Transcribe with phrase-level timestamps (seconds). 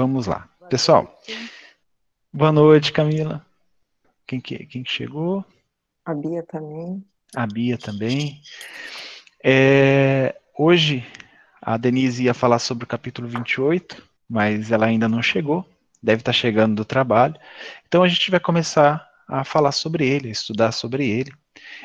[0.00, 0.48] vamos lá.
[0.70, 1.20] Pessoal,
[2.32, 3.44] boa noite, Camila.
[4.26, 5.44] Quem que, quem que chegou?
[6.06, 7.04] A Bia também.
[7.36, 8.40] A Bia também.
[9.44, 11.06] É, hoje,
[11.60, 15.68] a Denise ia falar sobre o capítulo 28, mas ela ainda não chegou.
[16.02, 17.34] Deve estar chegando do trabalho.
[17.86, 21.30] Então, a gente vai começar a falar sobre ele, a estudar sobre ele.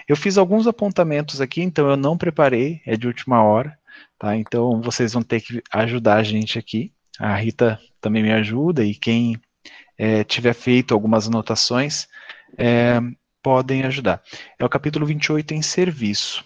[0.08, 3.78] Eu fiz alguns apontamentos aqui, então eu não preparei, é de última hora,
[4.18, 4.38] tá?
[4.38, 6.94] Então vocês vão ter que ajudar a gente aqui.
[7.20, 9.42] A Rita também me ajuda e quem
[9.98, 12.08] é, tiver feito algumas anotações
[12.56, 13.02] é,
[13.42, 14.22] podem ajudar.
[14.60, 16.46] É o capítulo 28 em serviço.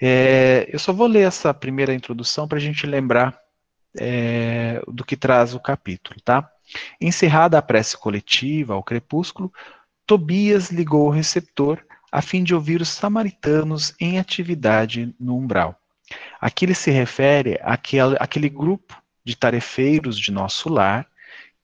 [0.00, 3.36] É, eu só vou ler essa primeira introdução para a gente lembrar
[3.98, 6.48] é, do que traz o capítulo, tá?
[7.00, 9.52] Encerrada a prece coletiva ao crepúsculo,
[10.06, 11.82] Tobias ligou o receptor
[12.12, 15.74] a fim de ouvir os samaritanos em atividade no umbral.
[16.40, 18.96] Aqui ele se refere àquele, àquele grupo
[19.26, 21.06] de tarefeiros de nosso lar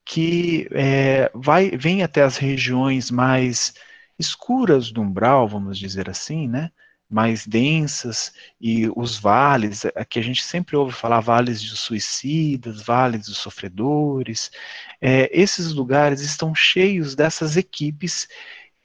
[0.04, 3.72] que é, vai, vem até as regiões mais
[4.18, 6.72] escuras do umbral, vamos dizer assim, né?
[7.08, 13.26] mais densas, e os vales, aqui a gente sempre ouve falar vales de suicidas, vales
[13.26, 14.50] dos sofredores,
[14.98, 18.26] é, esses lugares estão cheios dessas equipes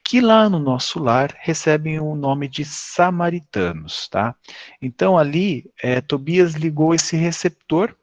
[0.03, 4.35] que lá no nosso lar recebem o nome de samaritanos, tá?
[4.81, 7.95] Então ali, é, Tobias ligou esse receptor,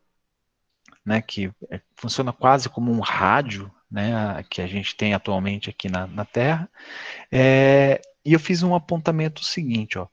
[1.04, 5.88] né, que é, funciona quase como um rádio, né, que a gente tem atualmente aqui
[5.88, 6.68] na, na Terra,
[7.30, 10.06] é, e eu fiz um apontamento seguinte, ó,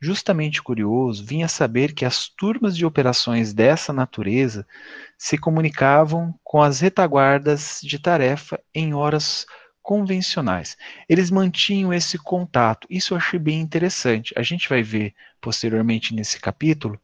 [0.00, 4.66] justamente curioso, vinha saber que as turmas de operações dessa natureza
[5.18, 9.46] se comunicavam com as retaguardas de tarefa em horas
[9.84, 10.78] convencionais.
[11.06, 12.88] Eles mantinham esse contato.
[12.88, 14.32] Isso eu achei bem interessante.
[14.34, 16.98] A gente vai ver posteriormente nesse capítulo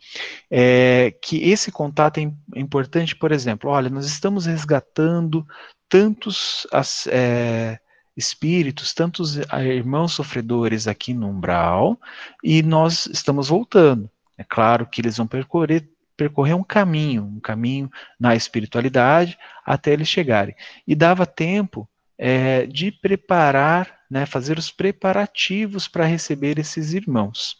[0.50, 2.22] é, que esse contato é,
[2.54, 5.46] é importante, por exemplo, olha, nós estamos resgatando
[5.90, 7.78] tantos as, é,
[8.16, 12.00] espíritos, tantos irmãos sofredores aqui no umbral,
[12.42, 14.10] e nós estamos voltando.
[14.38, 15.86] É claro que eles vão percorrer
[16.16, 20.54] percorrer um caminho, um caminho na espiritualidade até eles chegarem.
[20.86, 21.88] E dava tempo
[22.22, 27.56] é, de preparar, né, fazer os preparativos para receber esses irmãos.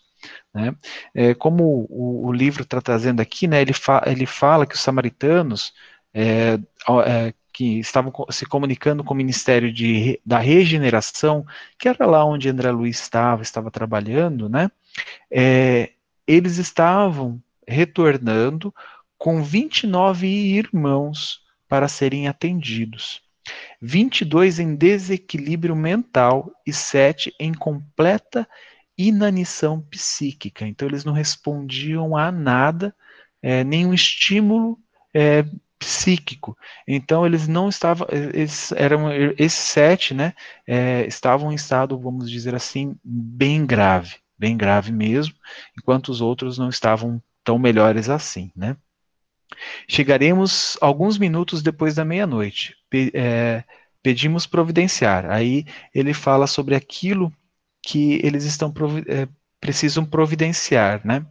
[0.53, 0.76] Né?
[1.15, 4.82] É, como o, o livro está trazendo aqui, né, ele, fa ele fala que os
[4.82, 5.72] samaritanos
[6.12, 6.59] é,
[7.06, 11.47] é, que estavam se comunicando com o Ministério de, da Regeneração,
[11.78, 14.71] que era lá onde André Luiz estava, estava trabalhando, né?
[15.31, 15.92] É,
[16.27, 18.75] eles estavam retornando
[19.16, 23.22] com 29 irmãos para serem atendidos.
[23.80, 28.46] 22 em desequilíbrio mental e 7 em completa
[28.96, 30.66] inanição psíquica.
[30.66, 32.94] Então, eles não respondiam a nada,
[33.42, 34.78] é, nenhum estímulo
[35.14, 35.44] é,
[35.78, 36.56] psíquico.
[36.86, 40.34] Então, eles não estavam, eles eram, esses sete, né,
[40.66, 45.34] é, estavam em estado, vamos dizer assim, bem grave, bem grave mesmo,
[45.78, 48.76] enquanto os outros não estavam tão melhores assim, né.
[49.88, 52.76] Chegaremos alguns minutos depois da meia-noite.
[52.88, 53.64] Pe é,
[54.02, 55.30] pedimos providenciar.
[55.30, 57.32] Aí ele fala sobre aquilo
[57.82, 59.28] que eles estão provi é,
[59.60, 61.24] precisam providenciar, né?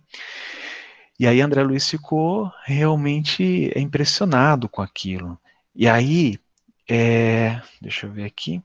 [1.20, 5.38] E aí André Luiz ficou realmente impressionado com aquilo.
[5.76, 6.40] E aí,
[6.90, 8.62] é, deixa eu ver aqui,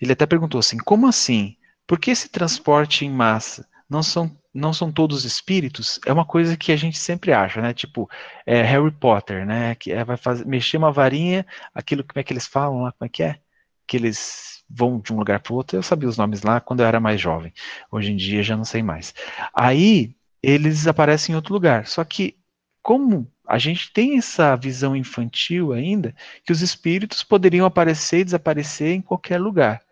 [0.00, 1.56] ele até perguntou assim, como assim?
[1.86, 3.68] Por que esse transporte em massa?
[3.88, 7.72] Não são não são todos espíritos, é uma coisa que a gente sempre acha, né?
[7.72, 8.10] Tipo,
[8.44, 9.74] é Harry Potter, né?
[9.76, 13.06] Que é, vai fazer, mexer uma varinha, aquilo, como é que eles falam lá, como
[13.06, 13.38] é que é?
[13.86, 16.86] Que eles vão de um lugar para outro, eu sabia os nomes lá quando eu
[16.86, 17.52] era mais jovem,
[17.90, 19.14] hoje em dia já não sei mais.
[19.54, 22.36] Aí, eles aparecem em outro lugar, só que,
[22.82, 28.94] como a gente tem essa visão infantil ainda, que os espíritos poderiam aparecer e desaparecer
[28.94, 29.82] em qualquer lugar.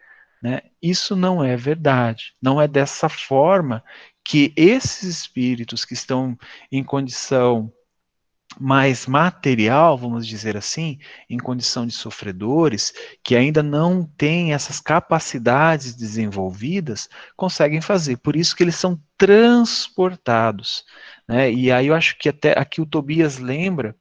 [0.40, 0.62] Né?
[0.80, 2.34] Isso não é verdade.
[2.40, 3.82] Não é dessa forma
[4.28, 6.36] que esses espíritos que estão
[6.70, 7.72] em condição
[8.60, 10.98] mais material, vamos dizer assim,
[11.30, 12.92] em condição de sofredores,
[13.24, 17.08] que ainda não têm essas capacidades desenvolvidas,
[17.38, 18.18] conseguem fazer.
[18.18, 20.84] Por isso que eles são transportados.
[21.26, 21.50] Né?
[21.50, 23.96] E aí eu acho que até aqui o Tobias lembra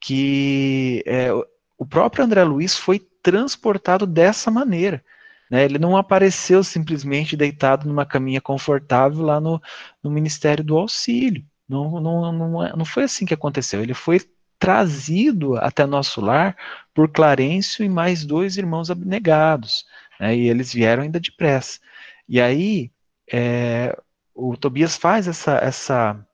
[0.00, 1.28] que é,
[1.76, 5.04] o próprio André Luiz foi transportado dessa maneira.
[5.50, 5.64] Né?
[5.64, 9.60] Ele não apareceu simplesmente deitado numa caminha confortável lá no,
[10.02, 11.44] no Ministério do Auxílio.
[11.68, 13.82] Não, não, não, é, não foi assim que aconteceu.
[13.82, 14.20] Ele foi
[14.58, 16.56] trazido até nosso lar
[16.94, 19.84] por Clarencio e mais dois irmãos abnegados.
[20.20, 20.36] Né?
[20.36, 21.78] E eles vieram ainda depressa.
[22.28, 22.90] E aí,
[23.32, 23.96] é,
[24.34, 26.26] o Tobias faz essa, essa,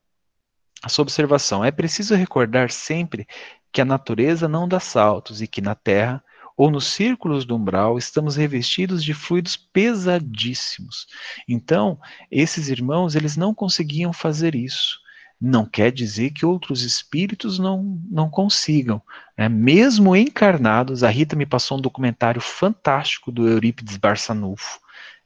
[0.85, 1.65] essa observação.
[1.65, 3.27] É preciso recordar sempre
[3.71, 6.23] que a natureza não dá saltos e que na Terra
[6.63, 11.09] ou nos círculos do umbral estamos revestidos de fluidos pesadíssimos.
[11.49, 11.99] Então,
[12.31, 15.01] esses irmãos, eles não conseguiam fazer isso.
[15.41, 19.03] Não quer dizer que outros espíritos não, não consigam.
[19.37, 19.49] Né?
[19.49, 24.79] Mesmo encarnados, a Rita me passou um documentário fantástico do Eurípides Barçanufo.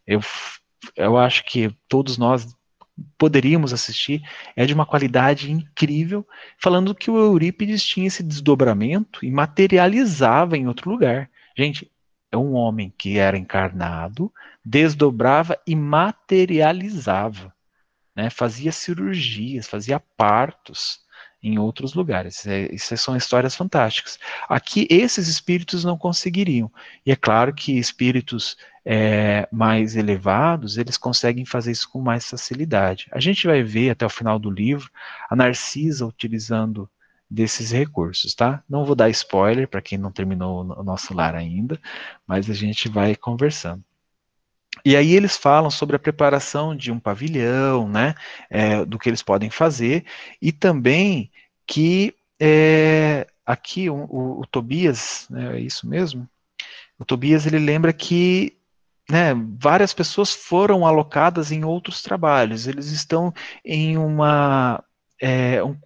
[0.07, 0.23] Eu,
[0.97, 2.56] eu acho que todos nós
[3.19, 4.23] poderíamos assistir,
[4.55, 6.27] é de uma qualidade incrível,
[6.59, 11.31] falando que o Eurípides tinha esse desdobramento e materializava em outro lugar.
[11.57, 11.91] Gente,
[12.33, 14.33] é um homem que era encarnado,
[14.65, 17.55] desdobrava e materializava,
[18.15, 18.31] né?
[18.31, 21.06] fazia cirurgias, fazia partos
[21.47, 22.47] em outros lugares.
[22.47, 24.19] É, isso são histórias fantásticas.
[24.49, 26.71] Aqui, esses espíritos não conseguiriam.
[27.05, 33.09] E é claro que espíritos é, mais elevados, eles conseguem fazer isso com mais facilidade.
[33.13, 34.91] A gente vai ver até o final do livro
[35.31, 36.89] a Narcisa utilizando
[37.29, 38.63] desses recursos, tá?
[38.69, 41.81] Não vou dar spoiler para quem não terminou o nosso lar ainda,
[42.27, 43.85] mas a gente vai conversando.
[44.87, 48.15] E aí eles falam sobre a preparação de um pavilhão, né,
[48.49, 50.05] é, do que eles podem fazer,
[50.41, 51.29] e também
[51.67, 56.29] que é, aqui o, o, o Tobias, né, é isso mesmo?
[56.97, 58.57] O Tobias ele lembra que
[59.11, 63.35] né, várias pessoas foram alocadas em outros trabalhos, eles estão
[63.65, 64.85] em uma,
[65.21, 65.77] é, um,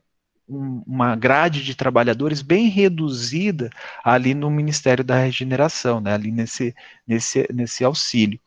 [0.87, 3.70] uma grade de trabalhadores bem reduzida
[4.05, 6.75] ali no Ministério da Regeneração, né, ali nesse,
[7.06, 8.38] nesse, nesse auxílio.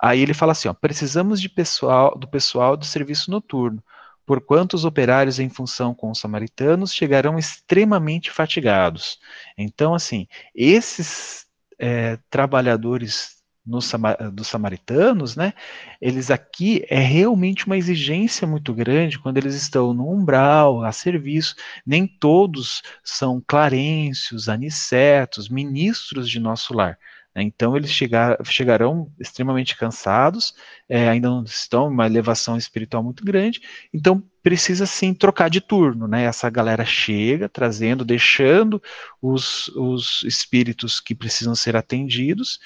[0.00, 3.82] Aí ele fala assim, ó, precisamos de pessoal, do pessoal do serviço noturno,
[4.26, 9.18] porquanto os operários em função com os samaritanos chegarão extremamente fatigados.
[9.56, 11.46] Então, assim, esses
[11.78, 15.52] é, trabalhadores dos samaritanos, né,
[16.00, 21.54] eles aqui é realmente uma exigência muito grande quando eles estão no umbral, a serviço.
[21.86, 26.98] Nem todos são clarêncios, anicetos, ministros de nosso lar.
[27.34, 27.42] Né?
[27.42, 30.54] Então eles chegar, chegarão extremamente cansados,
[30.88, 33.60] é, ainda não estão em uma elevação espiritual muito grande,
[33.92, 36.24] então precisa sim trocar de turno, né?
[36.24, 38.82] Essa galera chega trazendo, deixando
[39.20, 42.58] os, os espíritos que precisam ser atendidos,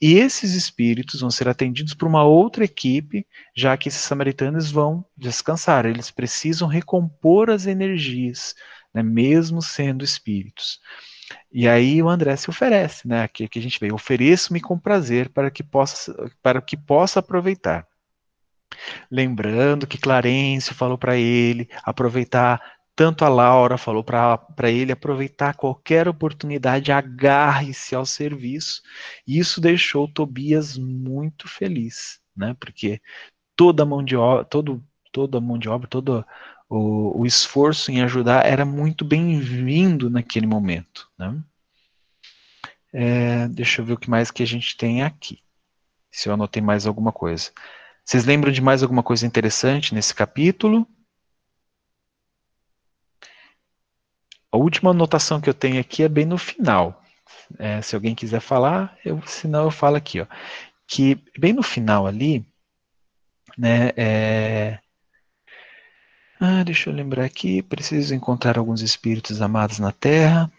[0.00, 3.24] e esses espíritos vão ser atendidos por uma outra equipe,
[3.54, 8.52] já que esses samaritanos vão descansar, eles precisam recompor as energias,
[8.92, 10.80] né, mesmo sendo espíritos.
[11.50, 13.22] E aí o André se oferece, né?
[13.22, 17.86] Aqui, aqui a gente vê, ofereço-me com prazer para que possa, para que possa aproveitar.
[19.10, 22.60] Lembrando que Clarencio falou para ele aproveitar,
[22.96, 28.82] tanto a Laura falou para ele aproveitar qualquer oportunidade, agarre-se ao serviço.
[29.26, 32.56] Isso deixou Tobias muito feliz, né?
[32.58, 33.00] Porque
[33.56, 34.82] toda mão de obra, todo,
[35.12, 36.24] toda mão de obra, todo
[36.74, 41.06] o, o esforço em ajudar era muito bem-vindo naquele momento.
[41.18, 41.42] Né?
[42.90, 45.42] É, deixa eu ver o que mais que a gente tem aqui.
[46.10, 47.50] Se eu anotei mais alguma coisa.
[48.02, 50.88] Vocês lembram de mais alguma coisa interessante nesse capítulo?
[54.50, 57.02] A última anotação que eu tenho aqui é bem no final.
[57.58, 60.26] É, se alguém quiser falar, eu, senão eu falo aqui, ó,
[60.86, 62.46] que bem no final ali,
[63.58, 64.78] né, é,
[66.44, 67.62] ah, deixa eu lembrar aqui.
[67.62, 70.50] Preciso encontrar alguns espíritos amados na Terra.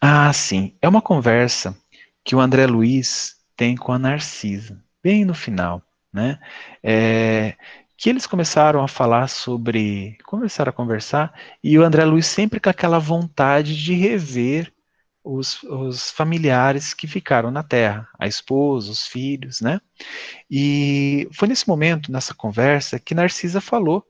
[0.00, 0.74] Ah, sim.
[0.82, 1.76] É uma conversa
[2.24, 5.80] que o André Luiz tem com a Narcisa, bem no final,
[6.12, 6.40] né?
[6.82, 7.54] É,
[7.96, 10.18] que eles começaram a falar sobre.
[10.24, 11.32] Começaram a conversar,
[11.62, 14.72] e o André Luiz sempre com aquela vontade de rever
[15.22, 19.80] os, os, familiares que ficaram na Terra, a esposa, os filhos, né?
[20.50, 24.04] E foi nesse momento, nessa conversa, que Narcisa falou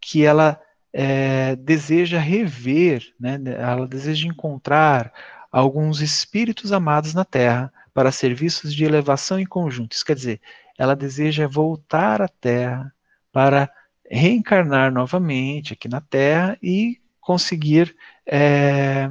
[0.00, 0.60] que ela
[0.92, 5.12] é, deseja rever, né, ela deseja encontrar
[5.50, 9.92] alguns espíritos amados na Terra para serviços de elevação em conjunto.
[9.92, 10.40] Isso quer dizer,
[10.78, 12.92] ela deseja voltar à Terra
[13.32, 13.70] para
[14.10, 17.94] reencarnar novamente aqui na Terra e conseguir
[18.26, 19.10] é,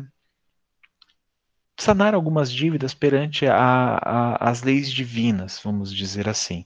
[1.77, 6.65] sanar algumas dívidas perante a, a, as leis divinas, vamos dizer assim.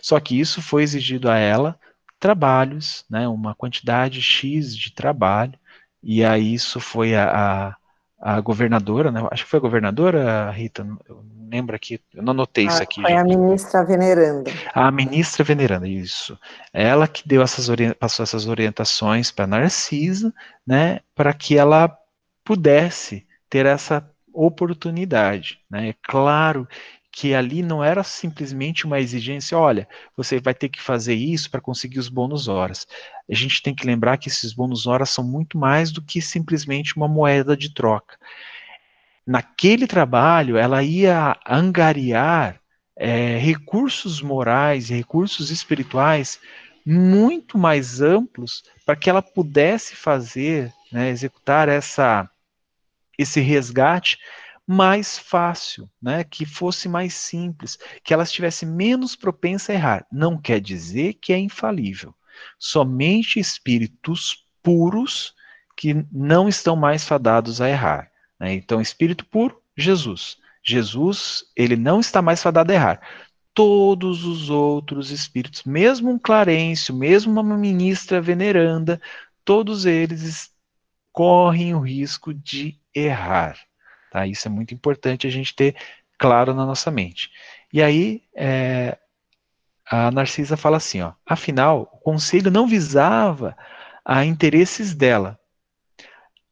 [0.00, 1.78] Só que isso foi exigido a ela
[2.22, 5.58] trabalhos, né, uma quantidade X de trabalho,
[6.00, 7.74] e aí isso foi a,
[8.20, 12.30] a, a governadora, né, acho que foi a governadora, Rita, eu lembro aqui, eu não
[12.30, 13.02] anotei ah, isso aqui.
[13.02, 14.52] Foi a ministra veneranda.
[14.72, 16.38] A ministra veneranda, isso.
[16.72, 17.66] Ela que deu essas
[17.98, 20.32] passou essas orientações para Narcisa,
[20.64, 21.92] né, para que ela
[22.44, 26.68] pudesse ter essa oportunidade, né, é claro
[27.12, 31.60] que ali não era simplesmente uma exigência, olha, você vai ter que fazer isso para
[31.60, 32.86] conseguir os bônus horas.
[33.30, 36.96] A gente tem que lembrar que esses bônus horas são muito mais do que simplesmente
[36.96, 38.16] uma moeda de troca.
[39.26, 42.58] Naquele trabalho, ela ia angariar
[42.96, 46.40] é, recursos morais e recursos espirituais
[46.84, 52.28] muito mais amplos para que ela pudesse fazer, né, executar essa,
[53.18, 54.18] esse resgate
[54.66, 56.24] mais fácil, né?
[56.24, 60.06] que fosse mais simples, que ela estivesse menos propensa a errar.
[60.10, 62.14] Não quer dizer que é infalível.
[62.58, 65.34] Somente espíritos puros
[65.76, 68.10] que não estão mais fadados a errar.
[68.38, 68.54] Né?
[68.54, 70.38] Então, espírito puro, Jesus.
[70.62, 73.00] Jesus, ele não está mais fadado a errar.
[73.52, 79.00] Todos os outros espíritos, mesmo um Clarencio, mesmo uma ministra veneranda,
[79.44, 80.50] todos eles
[81.12, 83.58] correm o risco de errar.
[84.12, 84.26] Tá?
[84.26, 85.74] Isso é muito importante a gente ter
[86.18, 87.30] claro na nossa mente.
[87.72, 88.98] E aí, é,
[89.86, 93.56] a Narcisa fala assim, ó, afinal, o conselho não visava
[94.04, 95.40] a interesses dela,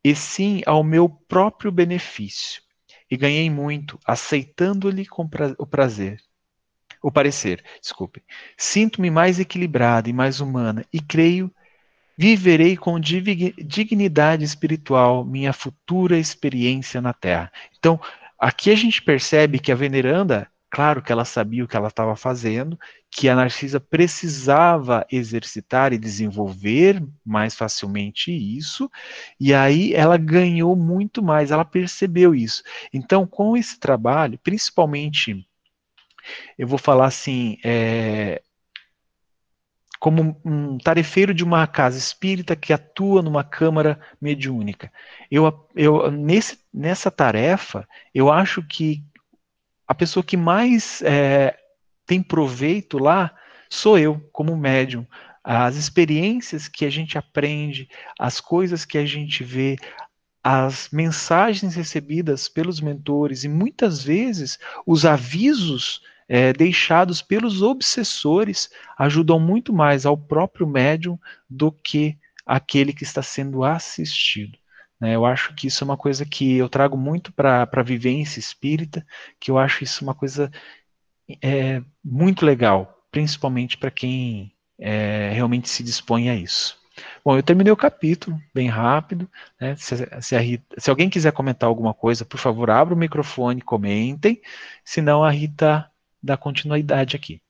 [0.02, 2.62] e sim ao meu próprio benefício.
[3.10, 6.18] E ganhei muito, aceitando-lhe pra o prazer,
[7.02, 8.22] o parecer, desculpe.
[8.56, 11.52] Sinto-me mais equilibrada e mais humana, e creio
[12.20, 17.50] viverei com dignidade espiritual minha futura experiência na Terra.
[17.78, 17.98] Então,
[18.38, 22.14] aqui a gente percebe que a veneranda, claro que ela sabia o que ela estava
[22.14, 22.78] fazendo,
[23.10, 28.90] que a Narcisa precisava exercitar e desenvolver mais facilmente isso,
[29.40, 32.62] e aí ela ganhou muito mais, ela percebeu isso.
[32.92, 35.48] Então, com esse trabalho, principalmente,
[36.58, 38.42] eu vou falar assim, é,
[40.00, 44.90] como um tarefeiro de uma casa espírita que atua numa câmara mediúnica.
[45.30, 49.04] Eu, eu nesse, nessa tarefa, eu acho que
[49.86, 51.54] a pessoa que mais é,
[52.06, 53.36] tem proveito lá
[53.68, 55.06] sou eu, como médium.
[55.44, 57.88] As experiências que a gente aprende,
[58.18, 59.76] as coisas que a gente vê,
[60.42, 66.00] as mensagens recebidas pelos mentores e muitas vezes os avisos
[66.32, 71.18] é, deixados pelos obsessores ajudam muito mais ao próprio médium
[71.48, 74.56] do que aquele que está sendo assistido.
[75.00, 75.16] Né?
[75.16, 79.04] Eu acho que isso é uma coisa que eu trago muito para a vivência espírita,
[79.40, 80.52] que eu acho isso uma coisa
[81.42, 86.78] é, muito legal, principalmente para quem é, realmente se dispõe a isso.
[87.24, 89.28] Bom, eu terminei o capítulo, bem rápido.
[89.60, 89.74] Né?
[89.74, 94.40] Se, se, Rita, se, alguém quiser comentar alguma coisa, por favor, abra o microfone, comentem.
[94.84, 95.89] Senão a Rita
[96.22, 97.42] dar continuidade aqui.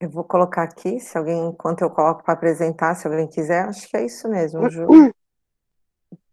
[0.00, 3.88] Eu vou colocar aqui, se alguém, enquanto eu coloco para apresentar, se alguém quiser, acho
[3.88, 4.86] que é isso mesmo, Ju.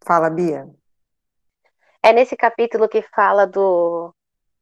[0.04, 0.68] Fala, Bia.
[2.02, 4.12] É nesse capítulo que fala do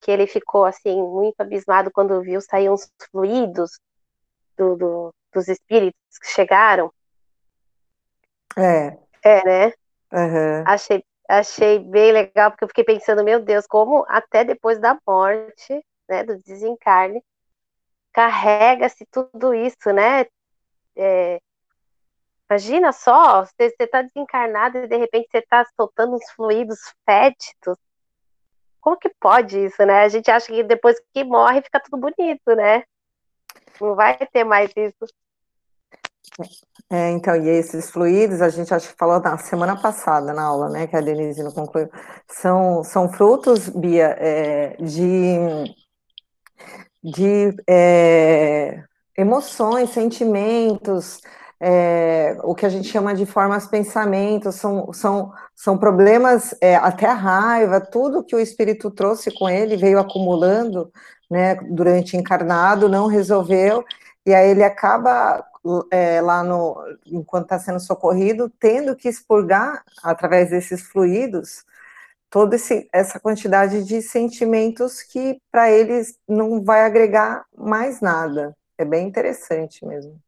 [0.01, 3.81] que ele ficou assim muito abismado quando viu sair uns fluidos
[4.57, 6.93] do, do, dos espíritos que chegaram.
[8.57, 8.99] É.
[9.23, 9.73] É, né?
[10.13, 10.65] Uhum.
[10.67, 15.85] Achei achei bem legal, porque eu fiquei pensando, meu Deus, como até depois da morte,
[16.09, 17.23] né, do desencarne,
[18.13, 20.27] carrega-se tudo isso, né?
[20.97, 21.41] É,
[22.51, 27.79] imagina só, você está desencarnado e de repente você está soltando uns fluidos fétidos.
[28.81, 30.03] Como que pode isso, né?
[30.03, 32.85] A gente acha que depois que morre fica tudo bonito, né?
[33.81, 35.07] Não vai ter mais isso.
[36.91, 40.71] É, então, e esses fluidos, a gente acho que falou na semana passada na aula,
[40.71, 41.91] né, que a Denise não concluiu,
[42.27, 45.37] são, são frutos, Bia, é, de,
[47.05, 48.83] de é,
[49.17, 51.21] emoções, sentimentos,
[51.61, 57.07] é, o que a gente chama de formas pensamentos, são, são, são problemas, é, até
[57.07, 60.91] a raiva, tudo que o espírito trouxe com ele, veio acumulando
[61.31, 63.85] né, durante encarnado, não resolveu,
[64.25, 65.45] e aí ele acaba
[65.91, 71.65] é, lá no enquanto está sendo socorrido, tendo que expurgar através desses fluidos
[72.31, 72.57] toda
[72.93, 78.57] essa quantidade de sentimentos que para eles não vai agregar mais nada.
[78.77, 80.21] É bem interessante mesmo.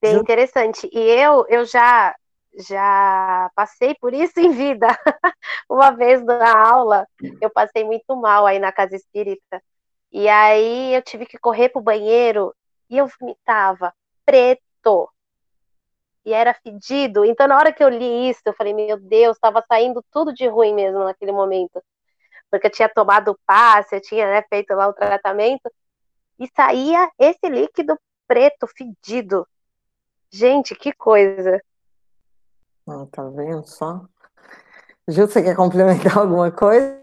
[0.00, 0.88] Bem interessante.
[0.92, 2.14] E eu eu já
[2.56, 4.86] já passei por isso em vida.
[5.68, 7.06] Uma vez na aula,
[7.40, 9.62] eu passei muito mal aí na casa espírita.
[10.12, 12.54] E aí eu tive que correr pro banheiro
[12.88, 13.92] e eu vomitava
[14.24, 15.10] preto
[16.24, 17.24] e era fedido.
[17.24, 20.46] Então, na hora que eu li isso, eu falei, meu Deus, estava saindo tudo de
[20.48, 21.82] ruim mesmo naquele momento.
[22.50, 25.70] Porque eu tinha tomado o passe, eu tinha né, feito lá o tratamento,
[26.38, 29.46] e saía esse líquido preto, fedido.
[30.30, 31.60] Gente, que coisa.
[32.86, 34.04] Ah, tá vendo só?
[35.06, 37.00] Ju, você quer complementar alguma coisa?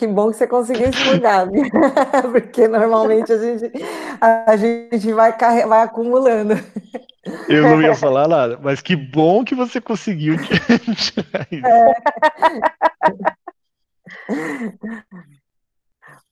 [0.00, 1.46] Que bom que você conseguiu expurgar,
[2.32, 3.70] porque normalmente a gente,
[4.18, 6.54] a gente vai, vai acumulando.
[7.46, 10.36] Eu não ia falar nada, mas que bom que você conseguiu
[10.96, 11.66] tirar isso.
[11.66, 11.94] É.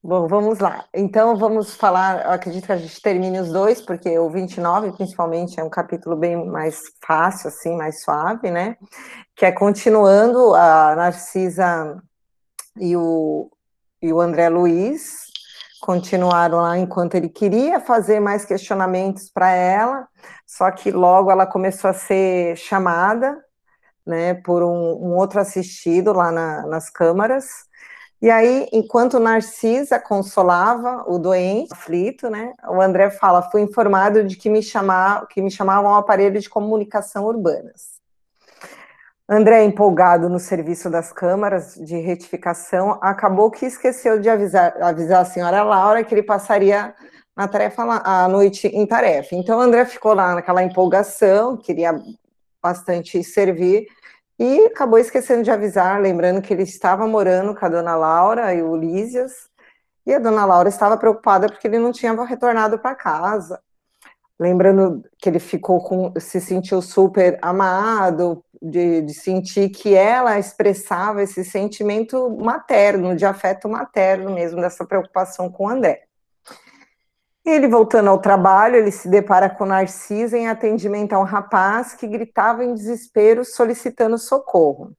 [0.03, 0.87] Bom, vamos lá.
[0.95, 2.25] Então, vamos falar.
[2.25, 6.17] Eu acredito que a gente termine os dois, porque o 29, principalmente, é um capítulo
[6.17, 8.79] bem mais fácil, assim, mais suave, né?
[9.37, 12.03] Que é continuando a Narcisa
[12.81, 13.51] e o,
[14.01, 15.27] e o André Luiz
[15.81, 20.09] continuaram lá enquanto ele queria fazer mais questionamentos para ela,
[20.47, 23.37] só que logo ela começou a ser chamada,
[24.07, 27.69] né, por um, um outro assistido lá na, nas câmaras,
[28.21, 34.37] e aí, enquanto Narcisa consolava o doente, aflito, né, o André fala, fui informado de
[34.37, 37.98] que me, chamar, que me chamavam aparelho de comunicação urbanas.
[39.31, 45.25] André, empolgado no serviço das câmaras de retificação, acabou que esqueceu de avisar, avisar a
[45.27, 46.95] senhora Laura que ele passaria
[47.37, 49.35] na tarefa à noite em tarefa.
[49.35, 52.01] Então, André ficou lá naquela empolgação, queria
[52.63, 53.87] bastante servir,
[54.39, 58.63] e acabou esquecendo de avisar, lembrando que ele estava morando com a dona Laura e
[58.63, 59.51] o Lísias,
[60.07, 63.61] e a dona Laura estava preocupada porque ele não tinha retornado para casa.
[64.39, 71.23] Lembrando que ele ficou com, se sentiu super amado, de, de sentir que ela expressava
[71.23, 76.05] esse sentimento materno, de afeto materno mesmo, dessa preocupação com o André.
[77.45, 82.07] Ele voltando ao trabalho, ele se depara com Narcisa em atendimento a um rapaz que
[82.07, 84.93] gritava em desespero solicitando socorro.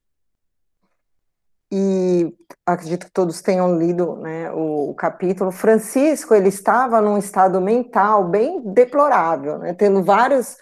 [1.71, 2.33] E
[2.65, 5.51] acredito que todos tenham lido né, o, o, capítulo.
[5.51, 10.57] Francisco ele estava num estado mental bem deplorável, né, tendo vários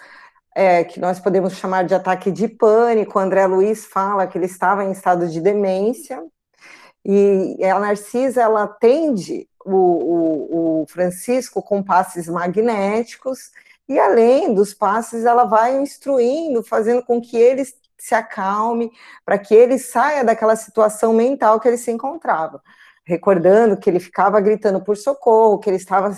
[0.53, 3.19] é, que nós podemos chamar de ataque de pânico.
[3.19, 6.23] André Luiz fala que ele estava em estado de demência.
[7.05, 13.51] E a Narcisa ela atende o, o, o Francisco com passes magnéticos,
[13.87, 17.63] e além dos passes, ela vai instruindo, fazendo com que ele
[17.97, 18.91] se acalme,
[19.25, 22.61] para que ele saia daquela situação mental que ele se encontrava.
[23.05, 26.11] Recordando que ele ficava gritando por socorro, que ele estava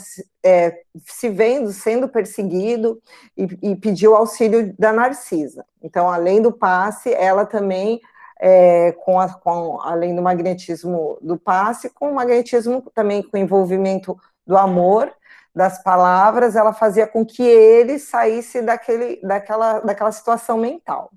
[0.43, 2.99] é, se vendo sendo perseguido
[3.37, 5.65] e, e pediu auxílio da Narcisa.
[5.81, 8.01] Então, além do passe, ela também
[8.39, 13.39] é, com, a, com, além do magnetismo do passe, com o magnetismo também com o
[13.39, 15.13] envolvimento do amor,
[15.53, 21.11] das palavras, ela fazia com que ele saísse daquele, daquela, daquela situação mental.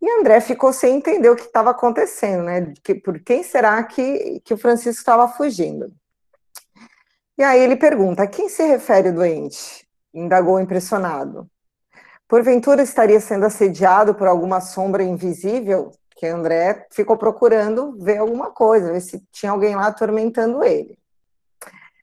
[0.00, 2.72] E André ficou sem entender o que estava acontecendo, né?
[2.82, 5.92] Que, por quem será que, que o Francisco estava fugindo?
[7.36, 9.86] E aí ele pergunta: a quem se refere o doente?
[10.14, 11.48] Indagou impressionado.
[12.28, 15.92] Porventura estaria sendo assediado por alguma sombra invisível?
[16.18, 20.98] que André ficou procurando ver alguma coisa, ver se tinha alguém lá atormentando ele.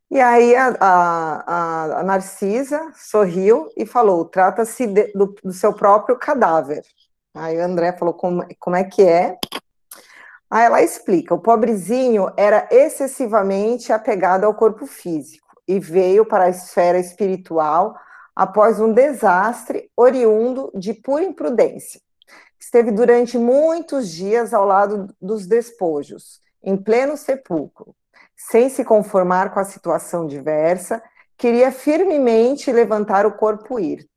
[0.09, 6.81] E aí a, a, a Narcisa sorriu e falou: trata-se do, do, seu próprio cadáver.
[7.35, 9.37] Aí o André falou: como, como é que é?
[10.49, 16.49] Aí ela explica: o pobrezinho era excessivamente apegado ao corpo físico e veio para a
[16.49, 17.95] esfera espiritual
[18.35, 21.99] após um desastre oriundo de pura imprudência
[22.65, 27.95] esteve durante muitos dias ao lado dos despojos, em pleno sepulcro.
[28.35, 31.01] Sem se conformar com a situação diversa,
[31.37, 34.14] queria firmemente levantar o corpo hirto.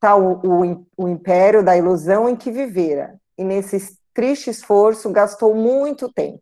[0.00, 6.12] Tal o, o império da ilusão em que vivera, e nesse triste esforço gastou muito
[6.12, 6.40] tempo.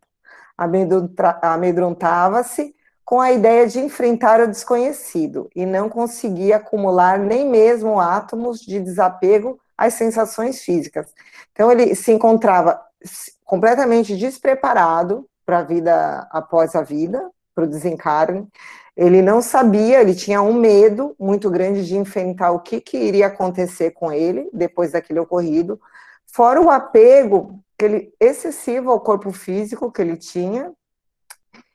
[1.41, 8.59] Amedrontava-se com a ideia de enfrentar o desconhecido e não conseguia acumular nem mesmo átomos
[8.59, 11.07] de desapego às sensações físicas.
[11.53, 12.81] Então, ele se encontrava
[13.45, 18.47] completamente despreparado para a vida após a vida, para o desencarne.
[18.95, 23.27] Ele não sabia, ele tinha um medo muito grande de enfrentar o que, que iria
[23.27, 25.81] acontecer com ele depois daquele ocorrido,
[26.27, 30.71] fora o apego ele, excessivo ao corpo físico que ele tinha.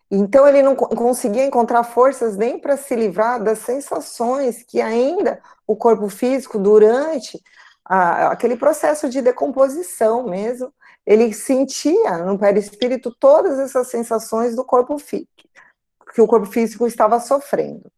[0.09, 5.75] Então, ele não conseguia encontrar forças nem para se livrar das sensações que ainda o
[5.75, 7.41] corpo físico, durante
[7.85, 10.73] a, aquele processo de decomposição mesmo,
[11.05, 15.29] ele sentia no perispírito todas essas sensações do corpo físico,
[16.13, 17.91] que o corpo físico estava sofrendo.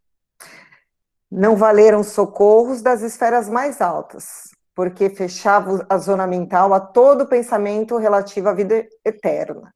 [1.30, 7.96] Não valeram socorros das esferas mais altas, porque fechava a zona mental a todo pensamento
[7.96, 9.72] relativo à vida eterna.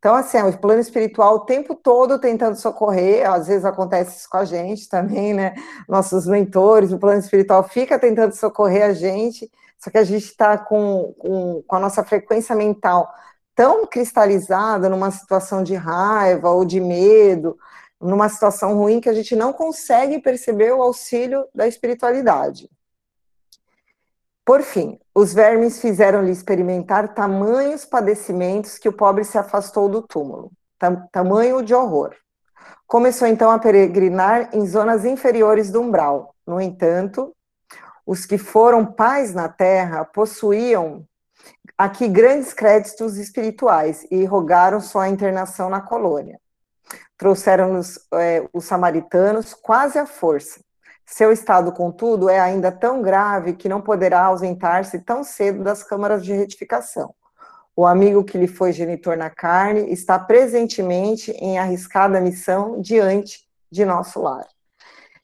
[0.00, 4.30] Então, assim, é o plano espiritual o tempo todo tentando socorrer, às vezes acontece isso
[4.30, 5.54] com a gente também, né?
[5.86, 10.56] Nossos mentores, o plano espiritual fica tentando socorrer a gente, só que a gente está
[10.56, 13.12] com, com, com, a nossa frequência mental
[13.54, 17.58] tão cristalizada numa situação de raiva ou de medo,
[18.00, 22.70] numa situação ruim que a gente não consegue perceber o auxílio da espiritualidade.
[24.44, 30.50] Por fim, os vermes fizeram-lhe experimentar tamanhos padecimentos que o pobre se afastou do túmulo,
[31.12, 32.16] tamanho de horror.
[32.86, 36.34] Começou então a peregrinar em zonas inferiores do umbral.
[36.44, 37.32] No entanto,
[38.04, 41.06] os que foram pais na terra possuíam
[41.78, 46.40] aqui grandes créditos espirituais e rogaram sua internação na colônia.
[47.20, 50.58] Trouxeram-nos é, os samaritanos quase à força.
[51.04, 56.24] Seu estado, contudo, é ainda tão grave que não poderá ausentar-se tão cedo das câmaras
[56.24, 57.14] de retificação.
[57.76, 63.84] O amigo que lhe foi genitor na carne está presentemente em arriscada missão diante de
[63.84, 64.46] nosso lar.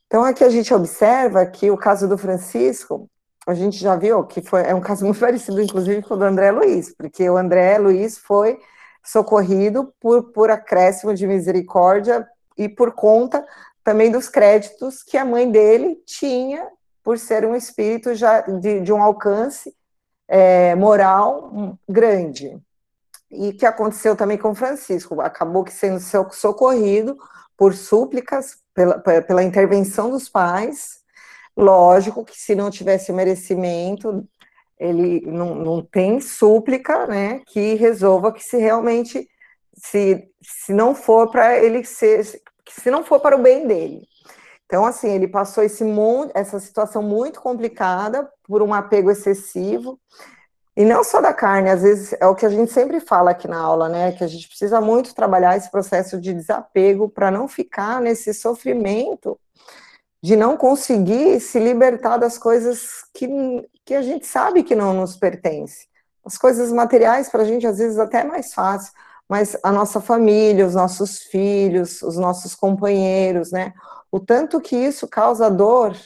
[0.06, 3.09] Então, aqui a gente observa que o caso do Francisco,
[3.46, 6.24] a gente já viu que foi, é um caso muito parecido, inclusive, com o do
[6.24, 8.61] André Luiz, porque o André Luiz foi
[9.06, 12.26] socorrido por, por acréscimo de misericórdia
[12.58, 13.46] e por conta
[13.84, 16.68] também dos créditos que a mãe dele tinha
[17.04, 19.72] por ser um espírito já de, de um alcance
[20.26, 22.58] é, moral grande.
[23.30, 26.00] E que aconteceu também com Francisco, acabou que sendo
[26.32, 27.16] socorrido
[27.56, 31.00] por súplicas, pela, pela intervenção dos pais,
[31.56, 34.26] lógico que se não tivesse merecimento,
[34.78, 39.28] ele não, não tem súplica, né, que resolva que se realmente,
[39.74, 44.06] se, se não for para ele ser, se não for para o bem dele.
[44.66, 49.98] Então, assim, ele passou esse monte, essa situação muito complicada por um apego excessivo,
[50.76, 53.48] e não só da carne, às vezes é o que a gente sempre fala aqui
[53.48, 54.12] na aula, né?
[54.12, 59.38] Que a gente precisa muito trabalhar esse processo de desapego para não ficar nesse sofrimento
[60.26, 63.28] de não conseguir se libertar das coisas que,
[63.84, 65.86] que a gente sabe que não nos pertence.
[66.24, 68.92] As coisas materiais para a gente às vezes até é mais fácil,
[69.28, 73.72] mas a nossa família, os nossos filhos, os nossos companheiros, né?
[74.10, 75.96] O tanto que isso causa dor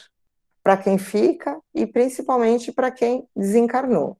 [0.61, 4.19] para quem fica e principalmente para quem desencarnou.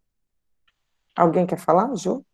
[1.16, 2.26] Alguém quer falar, Ju?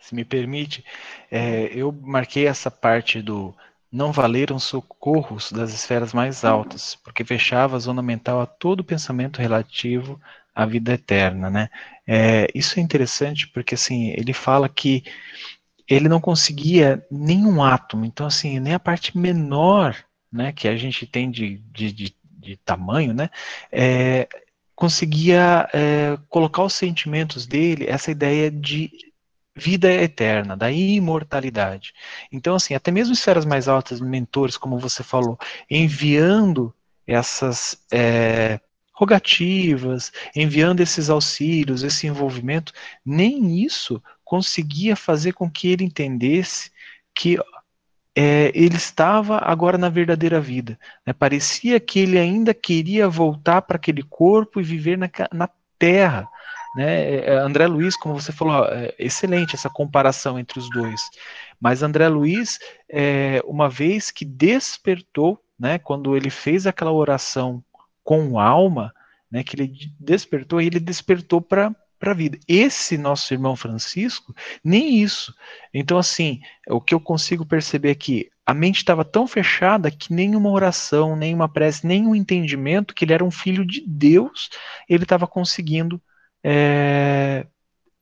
[0.00, 0.84] Se me permite,
[1.30, 3.54] é, eu marquei essa parte do
[3.90, 9.40] não valeram socorros das esferas mais altas, porque fechava a zona mental a todo pensamento
[9.40, 10.20] relativo
[10.54, 11.68] à vida eterna, né?
[12.06, 15.04] É, isso é interessante porque, assim, ele fala que
[15.88, 19.96] ele não conseguia nenhum átomo, então, assim, nem a parte menor,
[20.30, 23.30] né, que a gente tem de, de, de, de tamanho, né,
[23.72, 24.28] é,
[24.74, 28.90] conseguia é, colocar os sentimentos dele, essa ideia de
[29.58, 31.92] vida eterna, da imortalidade.
[32.32, 35.38] Então, assim, até mesmo esferas mais altas, mentores, como você falou,
[35.70, 36.72] enviando
[37.06, 38.60] essas é,
[38.92, 42.72] rogativas, enviando esses auxílios, esse envolvimento,
[43.04, 46.70] nem isso conseguia fazer com que ele entendesse
[47.14, 47.38] que
[48.14, 50.78] é, ele estava agora na verdadeira vida.
[51.06, 51.12] Né?
[51.12, 56.28] Parecia que ele ainda queria voltar para aquele corpo e viver na, na terra.
[56.78, 57.24] Né?
[57.24, 61.10] É, André Luiz, como você falou, é excelente essa comparação entre os dois.
[61.60, 67.64] Mas André Luiz, é, uma vez que despertou, né, quando ele fez aquela oração
[68.04, 68.94] com alma,
[69.28, 72.38] né, que ele despertou, ele despertou para para a vida.
[72.46, 75.34] Esse nosso irmão Francisco, nem isso.
[75.74, 76.38] Então, assim,
[76.68, 81.48] o que eu consigo perceber aqui, a mente estava tão fechada que nenhuma oração, nenhuma
[81.48, 84.48] prece, nenhum entendimento que ele era um filho de Deus,
[84.88, 86.00] ele estava conseguindo
[86.48, 87.46] é,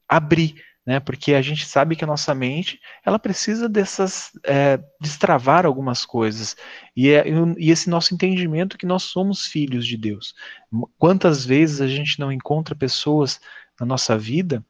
[0.09, 0.55] abrir.
[0.85, 6.07] Né, porque a gente sabe que a nossa mente ela precisa dessas é, destravar algumas
[6.07, 6.57] coisas
[6.95, 7.25] e, é,
[7.59, 10.33] e esse nosso entendimento que nós somos filhos de Deus.
[10.97, 13.41] Quantas vezes a gente não encontra pessoas
[13.81, 14.65] na nossa vida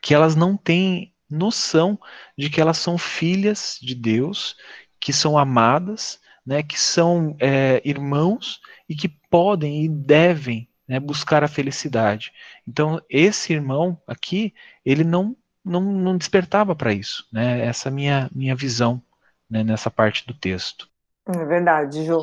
[0.00, 1.98] que elas não têm noção
[2.38, 4.54] de que elas são filhas de Deus,
[5.00, 11.42] que são amadas, né, que são é, irmãos e que podem e devem né, buscar
[11.42, 12.30] a felicidade.
[12.68, 14.52] Então, esse irmão aqui,
[14.84, 17.26] ele não, não, não despertava para isso.
[17.32, 19.02] Né, essa é minha, minha visão
[19.48, 20.86] né, nessa parte do texto.
[21.26, 22.20] É verdade, Ju.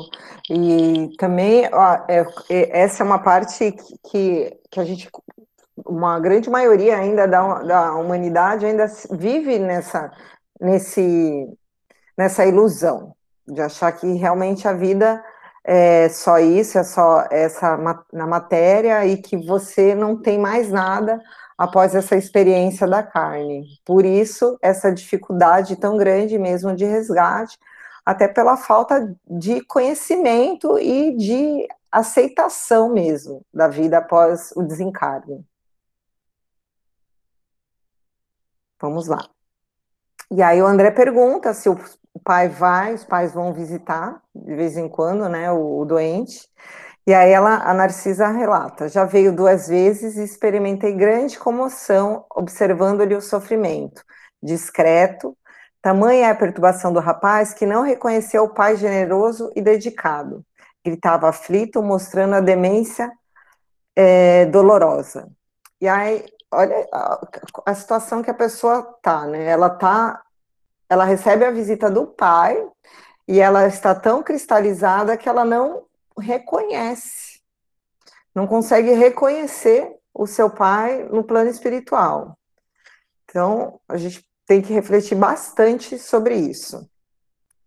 [0.48, 3.74] E também, ó, é, é, essa é uma parte
[4.08, 5.10] que, que a gente
[5.84, 10.12] uma grande maioria ainda da, da humanidade ainda vive nessa,
[10.60, 11.48] nesse,
[12.16, 13.16] nessa ilusão
[13.48, 15.24] de achar que realmente a vida
[15.64, 17.76] é só isso, é só essa
[18.12, 21.20] na matéria e que você não tem mais nada
[21.58, 23.66] após essa experiência da carne.
[23.84, 27.58] Por isso, essa dificuldade tão grande mesmo de resgate,
[28.04, 35.44] até pela falta de conhecimento e de aceitação mesmo da vida após o desencarne.
[38.80, 39.28] Vamos lá.
[40.30, 41.76] E aí o André pergunta se o
[42.24, 46.48] pai vai, os pais vão visitar de vez em quando, né, o, o doente.
[47.06, 53.14] E aí ela, a Narcisa relata: já veio duas vezes e experimentei grande comoção observando-lhe
[53.14, 54.04] o sofrimento,
[54.42, 55.36] discreto.
[55.82, 60.44] Tamanha é a perturbação do rapaz que não reconheceu o pai generoso e dedicado.
[60.84, 63.10] Gritava aflito, mostrando a demência
[63.96, 65.28] é, dolorosa.
[65.80, 67.26] E aí, olha a,
[67.66, 69.44] a, situação que a pessoa tá, né?
[69.44, 70.22] Ela tá,
[70.88, 72.62] ela recebe a visita do pai
[73.26, 75.84] e ela está tão cristalizada que ela não
[76.18, 77.40] reconhece,
[78.34, 82.36] não consegue reconhecer o seu pai no plano espiritual.
[83.24, 86.88] Então, a gente tem que refletir bastante sobre isso.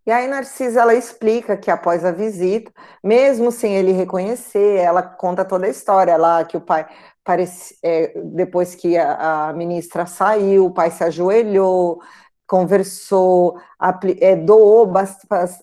[0.06, 2.70] E aí Narcisa ela explica que após a visita,
[3.02, 6.86] mesmo sem ele reconhecer, ela conta toda a história lá que o pai
[7.24, 12.02] parece, é, depois que a, a, ministra saiu, o pai se ajoelhou,
[12.46, 13.58] conversou,
[14.20, 14.92] é, doou,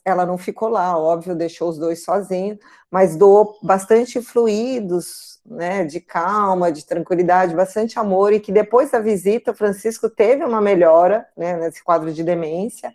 [0.04, 2.58] ela não ficou lá, óbvio, deixou os dois sozinhos,
[2.90, 9.00] mas doou bastante fluidos, né, de calma, de tranquilidade, bastante amor, e que depois da
[9.00, 12.92] visita, o Francisco teve uma melhora, né, nesse quadro de demência,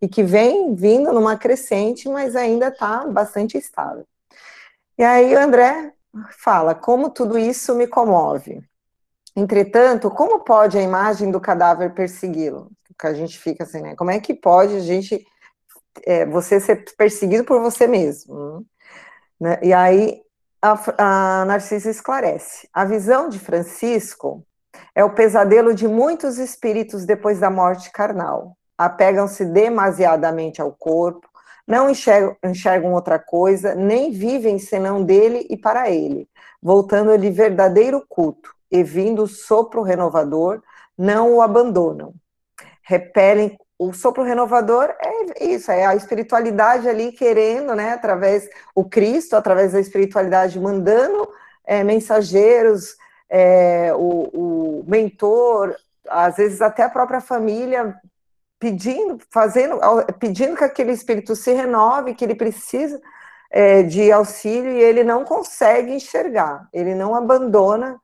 [0.00, 4.06] e que vem vindo numa crescente, mas ainda está bastante estável.
[4.96, 5.92] E aí o André
[6.38, 8.62] fala, como tudo isso me comove.
[9.36, 12.70] Entretanto, como pode a imagem do cadáver persegui-lo?
[12.98, 13.94] que a gente fica assim, né?
[13.94, 15.24] Como é que pode a gente
[16.04, 18.66] é, você ser perseguido por você mesmo?
[19.40, 19.58] Né?
[19.62, 20.20] E aí
[20.60, 24.44] a, a Narcisa esclarece: a visão de Francisco
[24.94, 28.56] é o pesadelo de muitos espíritos depois da morte carnal.
[28.78, 31.28] Apegam-se demasiadamente ao corpo,
[31.66, 36.26] não enxergam, enxergam outra coisa, nem vivem senão dele e para ele,
[36.62, 40.62] voltando-lhe verdadeiro culto, e vindo o sopro renovador,
[40.96, 42.14] não o abandonam
[42.88, 43.58] repelem.
[43.78, 49.72] O sopro renovador é isso, é a espiritualidade ali querendo, né, através o Cristo, através
[49.72, 51.28] da espiritualidade, mandando
[51.64, 52.96] é, mensageiros,
[53.28, 55.76] é, o, o mentor,
[56.08, 57.94] às vezes até a própria família
[58.58, 59.78] pedindo, fazendo,
[60.18, 63.00] pedindo que aquele espírito se renove, que ele precisa
[63.50, 68.00] é, de auxílio e ele não consegue enxergar, ele não abandona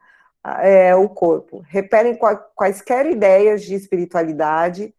[0.62, 2.18] é, o corpo, repelem
[2.54, 4.94] quaisquer ideias de espiritualidade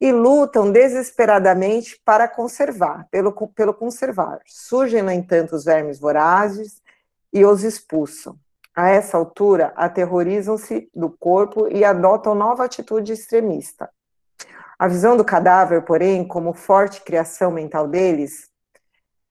[0.00, 4.40] e lutam desesperadamente para conservar, pelo, pelo conservar.
[4.46, 6.80] Surgem, no entanto, os vermes vorazes
[7.32, 8.36] e os expulsam.
[8.74, 13.90] A essa altura, aterrorizam-se do corpo e adotam nova atitude extremista.
[14.80, 18.48] A visão do cadáver, porém, como forte criação mental deles,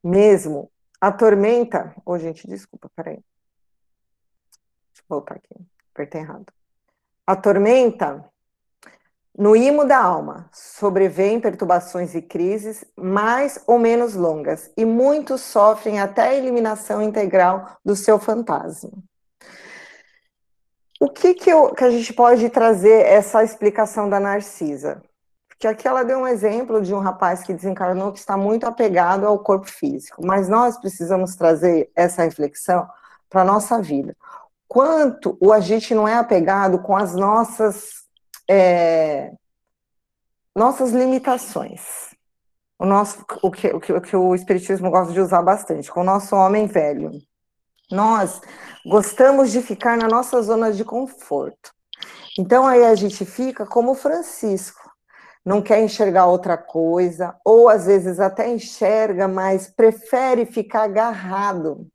[0.03, 0.69] mesmo,
[1.01, 1.91] atormenta.
[2.05, 3.19] Ô, oh, gente, desculpa, peraí
[5.09, 5.55] voltar aqui,
[5.91, 6.45] apertei errado.
[7.25, 8.23] A tormenta,
[9.35, 15.99] no imo da alma, sobrevêm perturbações e crises mais ou menos longas, e muitos sofrem
[15.99, 18.91] até a eliminação integral do seu fantasma.
[20.99, 25.01] O que, que, eu, que a gente pode trazer essa explicação da Narcisa?
[25.59, 29.27] Porque aqui ela deu um exemplo de um rapaz que desencarnou que está muito apegado
[29.27, 32.87] ao corpo físico, mas nós precisamos trazer essa reflexão
[33.29, 34.15] para a nossa vida
[34.69, 38.03] quanto o a gente não é apegado com as nossas
[38.47, 39.33] é,
[40.55, 41.81] nossas limitações.
[42.77, 46.01] O nosso o que, o que, o que o espiritismo gosta de usar bastante, com
[46.01, 47.11] o nosso homem velho.
[47.91, 48.39] Nós
[48.85, 51.73] gostamos de ficar na nossa zona de conforto.
[52.37, 54.88] Então aí a gente fica como Francisco,
[55.45, 61.89] não quer enxergar outra coisa, ou às vezes até enxerga, mas prefere ficar agarrado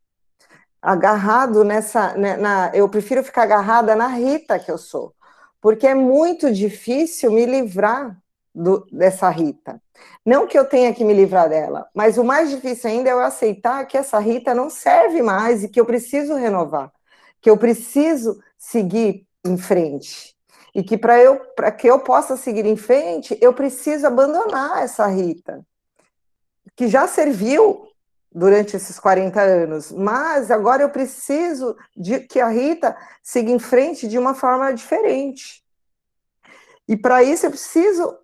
[0.85, 2.15] agarrado nessa.
[2.15, 5.15] Né, na, eu prefiro ficar agarrada na Rita que eu sou,
[5.61, 8.17] porque é muito difícil me livrar
[8.55, 9.81] do, dessa Rita.
[10.25, 13.21] Não que eu tenha que me livrar dela, mas o mais difícil ainda é eu
[13.21, 16.93] aceitar que essa Rita não serve mais e que eu preciso renovar,
[17.41, 20.35] que eu preciso seguir em frente.
[20.75, 25.07] E que para eu, para que eu possa seguir em frente, eu preciso abandonar essa
[25.07, 25.65] Rita,
[26.75, 27.87] que já serviu
[28.35, 34.09] durante esses 40 anos, mas agora eu preciso de que a Rita siga em frente
[34.09, 35.63] de uma forma diferente.
[36.89, 38.19] E para isso eu preciso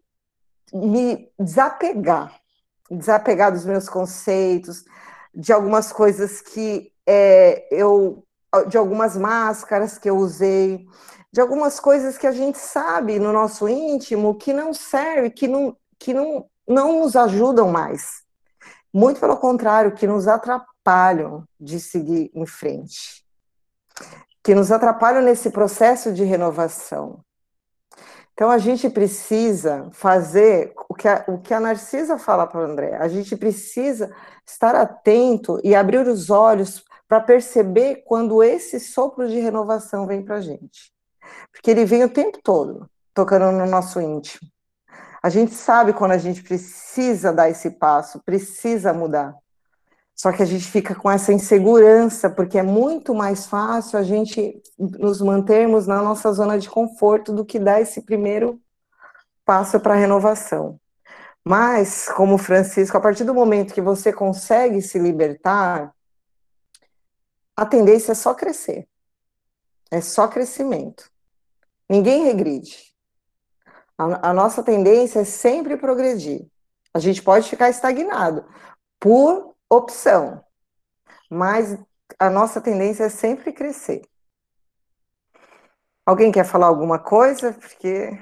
[0.72, 2.34] me desapegar,
[2.90, 4.84] desapegar dos meus conceitos,
[5.32, 8.24] de algumas coisas que é, eu,
[8.68, 10.86] de algumas máscaras que eu usei,
[11.32, 15.76] de algumas coisas que a gente sabe no nosso íntimo que não serve, que não,
[15.98, 18.22] que não, não nos ajudam mais.
[18.92, 23.24] Muito pelo contrário, que nos atrapalham de seguir em frente,
[24.42, 27.24] que nos atrapalham nesse processo de renovação.
[28.32, 32.64] Então a gente precisa fazer o que a, o que a Narcisa fala para o
[32.64, 32.96] André.
[32.96, 34.12] A gente precisa
[34.46, 40.36] estar atento e abrir os olhos para perceber quando esse sopro de renovação vem para
[40.36, 40.90] a gente.
[41.52, 44.48] Porque ele vem o tempo todo, tocando no nosso íntimo.
[45.22, 49.34] A gente sabe quando a gente precisa dar esse passo, precisa mudar.
[50.14, 54.62] Só que a gente fica com essa insegurança, porque é muito mais fácil a gente
[54.78, 58.60] nos mantermos na nossa zona de conforto do que dar esse primeiro
[59.44, 60.78] passo para a renovação.
[61.44, 65.94] Mas, como Francisco, a partir do momento que você consegue se libertar,
[67.56, 68.86] a tendência é só crescer.
[69.90, 71.09] É só crescimento.
[71.90, 72.94] Ninguém regride.
[73.98, 76.46] A, a nossa tendência é sempre progredir.
[76.94, 78.48] A gente pode ficar estagnado
[79.00, 80.44] por opção,
[81.28, 81.76] mas
[82.16, 84.02] a nossa tendência é sempre crescer.
[86.06, 87.52] Alguém quer falar alguma coisa?
[87.54, 88.16] Porque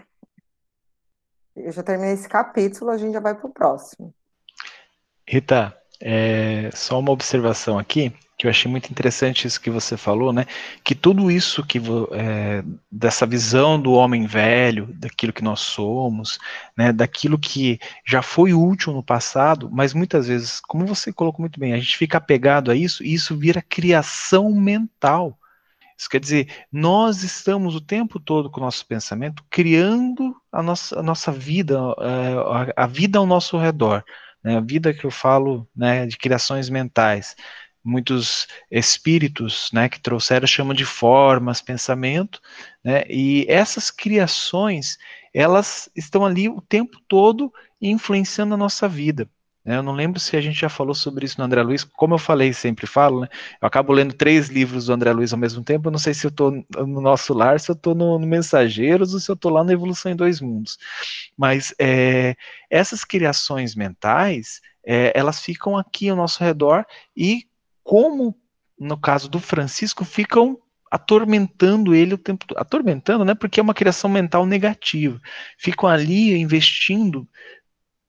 [1.55, 4.15] eu já terminei esse capítulo, a gente já vai para o próximo.
[5.29, 10.33] Rita, é, só uma observação aqui que eu achei muito interessante isso que você falou,
[10.33, 10.47] né?
[10.85, 11.81] Que tudo isso que
[12.13, 16.39] é, dessa visão do homem velho, daquilo que nós somos,
[16.77, 16.93] né?
[16.93, 21.73] Daquilo que já foi útil no passado, mas muitas vezes, como você colocou muito bem,
[21.73, 25.37] a gente fica apegado a isso e isso vira criação mental.
[25.99, 31.01] Isso quer dizer, nós estamos o tempo todo com o nosso pensamento criando a nossa,
[31.01, 34.05] a nossa vida, é, a, a vida ao nosso redor.
[34.43, 37.37] Né, a vida que eu falo né, de criações mentais.
[37.85, 42.41] Muitos espíritos, né, que trouxeram chamam de formas, pensamento,
[42.85, 44.99] né, e essas criações,
[45.33, 49.29] elas estão ali o tempo todo influenciando a nossa vida.
[49.69, 49.77] Né.
[49.77, 52.19] Eu não lembro se a gente já falou sobre isso no André Luiz, como eu
[52.19, 53.29] falei, sempre falo, né?
[53.61, 56.27] Eu acabo lendo três livros do André Luiz ao mesmo tempo, eu não sei se
[56.27, 59.53] eu estou no nosso lar, se eu estou no, no, Mensageiros ou se eu estou
[59.53, 60.79] lá na Evolução em Dois Mundos.
[61.37, 62.35] Mas é,
[62.71, 67.45] essas criações mentais, é, elas ficam aqui ao nosso redor e
[67.85, 68.35] como
[68.81, 70.59] no caso do Francisco ficam
[70.91, 73.35] atormentando ele o tempo atormentando, né?
[73.35, 75.21] Porque é uma criação mental negativa.
[75.59, 77.29] Ficam ali investindo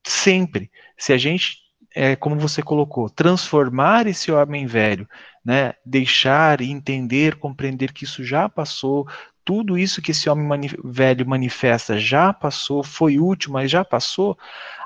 [0.06, 0.70] sempre.
[0.98, 1.58] Se a gente,
[1.94, 5.08] é, como você colocou, transformar esse homem velho,
[5.44, 5.74] né?
[5.84, 9.08] Deixar e entender, compreender que isso já passou,
[9.44, 14.38] tudo isso que esse homem mani velho manifesta já passou, foi útil, mas já passou.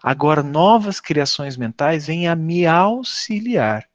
[0.02, 3.86] Agora novas criações mentais vêm a me auxiliar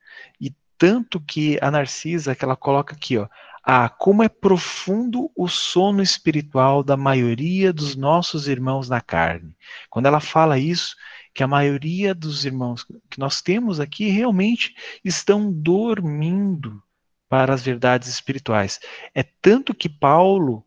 [0.79, 3.27] tanto que a Narcisa, que ela coloca aqui, ó,
[3.63, 9.55] ah, como é profundo o sono espiritual da maioria dos nossos irmãos na carne.
[9.89, 10.95] Quando ela fala isso,
[11.33, 16.81] que a maioria dos irmãos que nós temos aqui realmente estão dormindo
[17.29, 18.79] para as verdades espirituais.
[19.13, 20.65] É tanto que Paulo,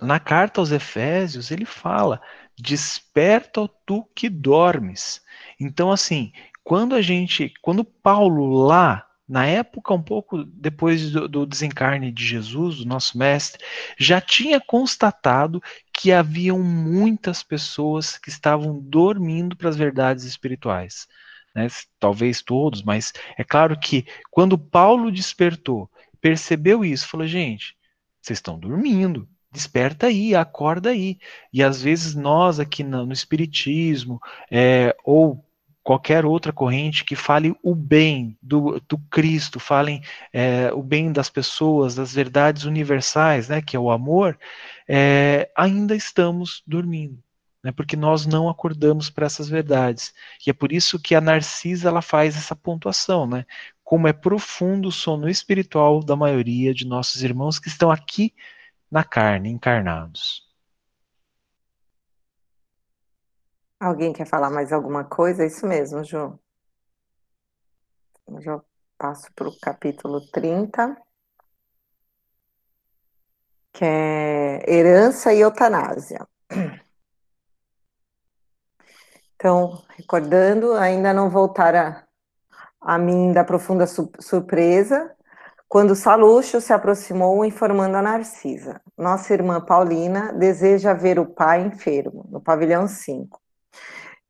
[0.00, 2.20] na carta aos Efésios, ele fala:
[2.58, 5.22] desperta tu que dormes.
[5.58, 6.32] Então, assim,
[6.64, 12.24] quando a gente, quando Paulo lá, na época um pouco depois do, do desencarne de
[12.24, 13.64] Jesus, do nosso mestre,
[13.98, 21.06] já tinha constatado que haviam muitas pessoas que estavam dormindo para as verdades espirituais.
[21.54, 21.68] Né?
[21.98, 27.76] Talvez todos, mas é claro que quando Paulo despertou, percebeu isso, falou: gente,
[28.20, 31.18] vocês estão dormindo, desperta aí, acorda aí.
[31.52, 35.44] E às vezes nós aqui no, no Espiritismo, é, ou
[35.82, 41.28] qualquer outra corrente que fale o bem do, do Cristo, falem é, o bem das
[41.28, 44.38] pessoas, das verdades universais, né, que é o amor,
[44.88, 47.22] é, ainda estamos dormindo,
[47.62, 50.14] né, porque nós não acordamos para essas verdades.
[50.46, 53.44] E é por isso que a Narcisa ela faz essa pontuação, né,
[53.82, 58.32] como é profundo o sono espiritual da maioria de nossos irmãos que estão aqui
[58.90, 60.41] na carne, encarnados.
[63.82, 65.44] Alguém quer falar mais alguma coisa?
[65.44, 66.38] Isso mesmo, Ju.
[68.28, 68.60] Eu já
[68.96, 70.96] passo para o capítulo 30,
[73.72, 76.24] que é herança e eutanásia.
[79.34, 82.06] Então, recordando, ainda não voltara
[82.80, 85.12] a mim da profunda su surpresa,
[85.66, 88.80] quando Saluxo se aproximou informando a Narcisa.
[88.96, 93.41] Nossa irmã Paulina deseja ver o pai enfermo, no pavilhão 5.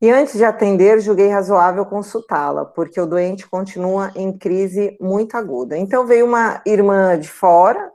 [0.03, 5.77] E antes de atender, julguei razoável consultá-la, porque o doente continua em crise muito aguda.
[5.79, 7.89] Então veio uma irmã de fora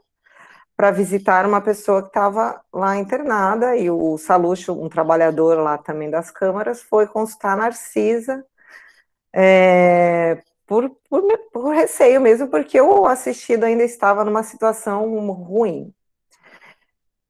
[0.74, 6.08] para visitar uma pessoa que estava lá internada, e o Saluxo, um trabalhador lá também
[6.10, 8.42] das câmaras, foi consultar a Narcisa
[9.32, 15.92] é, por, por, por receio mesmo, porque o assistido ainda estava numa situação ruim.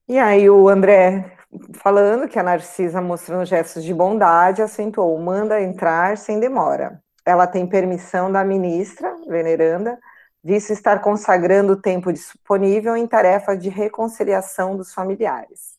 [0.08, 1.37] E aí o André
[1.74, 7.02] falando que a Narcisa, mostrando gestos de bondade, acentuou: manda entrar sem demora.
[7.24, 9.98] Ela tem permissão da ministra, veneranda,
[10.42, 15.76] visto estar consagrando o tempo disponível em tarefa de reconciliação dos familiares.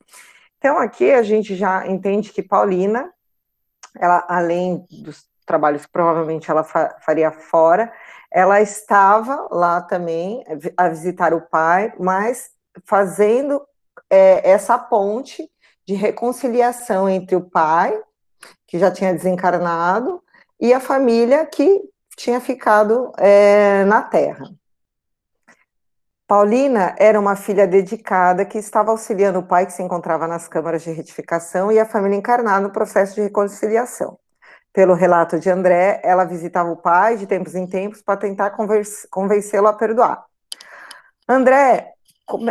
[0.58, 3.12] Então, aqui a gente já entende que Paulina,
[3.98, 7.92] ela, além dos trabalhos que provavelmente ela fa faria fora,
[8.32, 10.44] ela estava lá também
[10.78, 12.52] a visitar o pai, mas
[12.86, 13.66] fazendo
[14.10, 15.50] é, essa ponte
[15.90, 18.00] de reconciliação entre o pai,
[18.68, 20.22] que já tinha desencarnado,
[20.60, 21.82] e a família que
[22.16, 24.46] tinha ficado é, na Terra.
[26.28, 30.84] Paulina era uma filha dedicada que estava auxiliando o pai que se encontrava nas câmaras
[30.84, 34.20] de retificação e a família encarnada no processo de reconciliação.
[34.72, 38.56] Pelo relato de André, ela visitava o pai de tempos em tempos para tentar
[39.10, 40.24] convencê-lo a perdoar.
[41.28, 41.96] André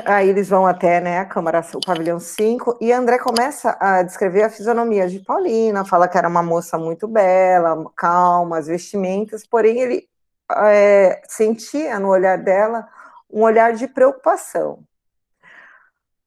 [0.04, 4.42] aí eles vão até né, a Câmara, o pavilhão 5, e André começa a descrever
[4.42, 9.80] a fisionomia de Paulina, fala que era uma moça muito bela, calma, as vestimentas, porém
[9.80, 10.08] ele
[10.56, 12.88] é, sentia no olhar dela
[13.30, 14.80] um olhar de preocupação.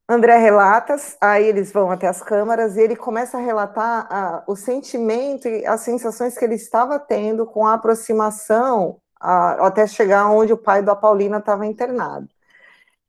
[0.07, 4.55] André relata, aí eles vão até as câmaras e ele começa a relatar a, o
[4.55, 10.53] sentimento e as sensações que ele estava tendo com a aproximação a, até chegar onde
[10.53, 12.27] o pai da Paulina estava internado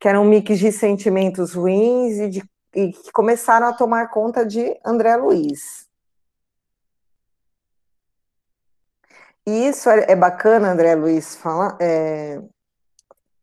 [0.02, 4.44] que era um mix de sentimentos ruins e, de, e que começaram a tomar conta
[4.44, 5.88] de André Luiz.
[9.46, 12.42] E isso é, é bacana, André Luiz, falar, é,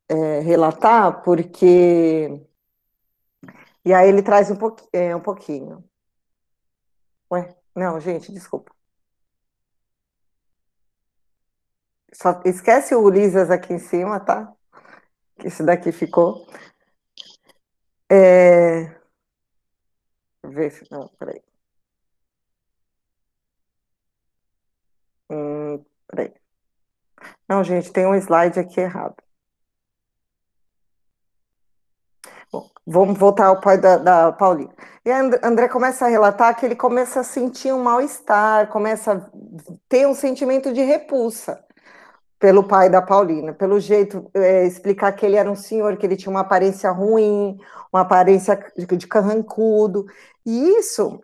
[0.09, 2.45] é, relatar, porque.
[3.85, 4.57] E aí ele traz um,
[4.91, 5.81] é, um pouquinho.
[7.31, 8.73] Ué, não, gente, desculpa.
[12.11, 14.53] Só esquece o Ulisses aqui em cima, tá?
[15.47, 16.45] Esse daqui ficou.
[18.11, 18.99] É...
[20.43, 20.85] Ver se.
[20.91, 21.41] Não, peraí.
[25.29, 26.33] Hum, peraí.
[27.47, 29.15] Não, gente, tem um slide aqui errado.
[32.51, 34.37] Bom, vamos voltar ao pai da, da.
[35.05, 39.21] E André começa a relatar que ele começa a sentir um mal-estar, começa a
[39.87, 41.63] ter um sentimento de repulsa
[42.39, 46.15] pelo pai da Paulina, pelo jeito, é, explicar que ele era um senhor, que ele
[46.15, 47.59] tinha uma aparência ruim,
[47.91, 50.05] uma aparência de, carrancudo,
[50.45, 51.19] e isso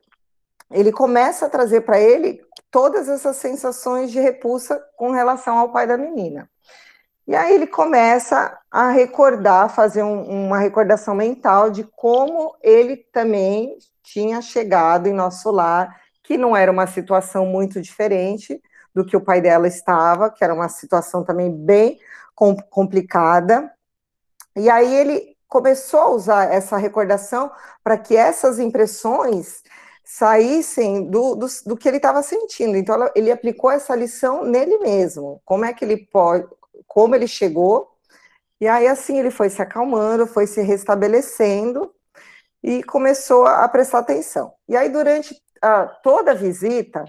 [0.70, 5.88] ele começa a trazer para ele todas essas sensações de repulsa com relação ao pai
[5.88, 6.50] da menina.
[7.26, 13.78] E aí ele começa a recordar, fazer um, uma recordação mental de como ele também
[14.04, 18.62] tinha chegado em nosso lar, que não era uma situação muito diferente,
[18.96, 22.00] do que o pai dela estava, que era uma situação também bem
[22.70, 23.72] complicada.
[24.56, 27.52] E aí ele começou a usar essa recordação
[27.84, 29.62] para que essas impressões
[30.04, 32.78] saíssem do, do, do que ele estava sentindo.
[32.78, 35.42] Então ele aplicou essa lição nele mesmo.
[35.44, 36.48] Como é que ele pode,
[36.88, 37.92] como ele chegou?
[38.62, 41.94] E aí assim ele foi se acalmando, foi se restabelecendo
[42.64, 44.54] e começou a prestar atenção.
[44.70, 47.04] E aí durante a, toda a visita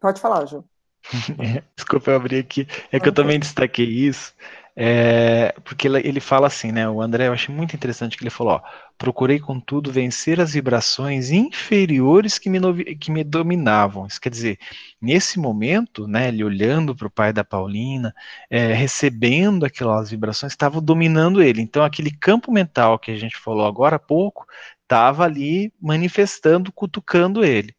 [0.00, 0.64] Pode falar, Ju.
[1.76, 2.66] Desculpa, eu abri aqui.
[2.90, 4.34] É que eu também destaquei isso,
[4.76, 6.88] é, porque ele fala assim, né?
[6.88, 8.62] O André, eu achei muito interessante que ele falou: ó,
[8.96, 12.60] procurei, contudo, vencer as vibrações inferiores que me,
[12.96, 14.06] que me dominavam.
[14.06, 14.58] Isso quer dizer,
[15.00, 18.14] nesse momento, né, ele olhando para o pai da Paulina,
[18.48, 21.60] é, recebendo aquelas vibrações, estavam dominando ele.
[21.60, 24.46] Então, aquele campo mental que a gente falou agora há pouco,
[24.82, 27.74] estava ali manifestando, cutucando ele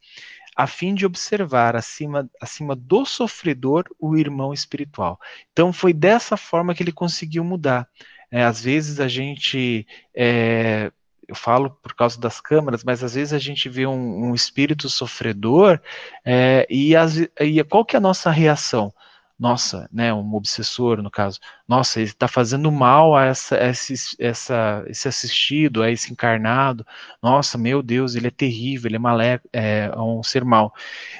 [0.55, 5.19] a fim de observar acima, acima do sofredor o irmão espiritual.
[5.51, 7.87] Então foi dessa forma que ele conseguiu mudar.
[8.29, 9.85] É, às vezes a gente,
[10.15, 10.91] é,
[11.27, 14.89] eu falo por causa das câmaras, mas às vezes a gente vê um, um espírito
[14.89, 15.79] sofredor
[16.25, 18.93] é, e, as, e qual que é a nossa reação?
[19.41, 24.83] Nossa, né, um obsessor no caso, nossa, ele está fazendo mal a essa, esse, essa,
[24.87, 26.85] esse assistido, a esse encarnado,
[27.21, 30.73] nossa, meu Deus, ele é terrível, ele é malé, é um ser mal.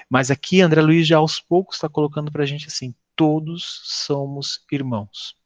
[0.10, 4.64] Mas aqui André Luiz já aos poucos está colocando para a gente assim, todos somos
[4.72, 5.41] irmãos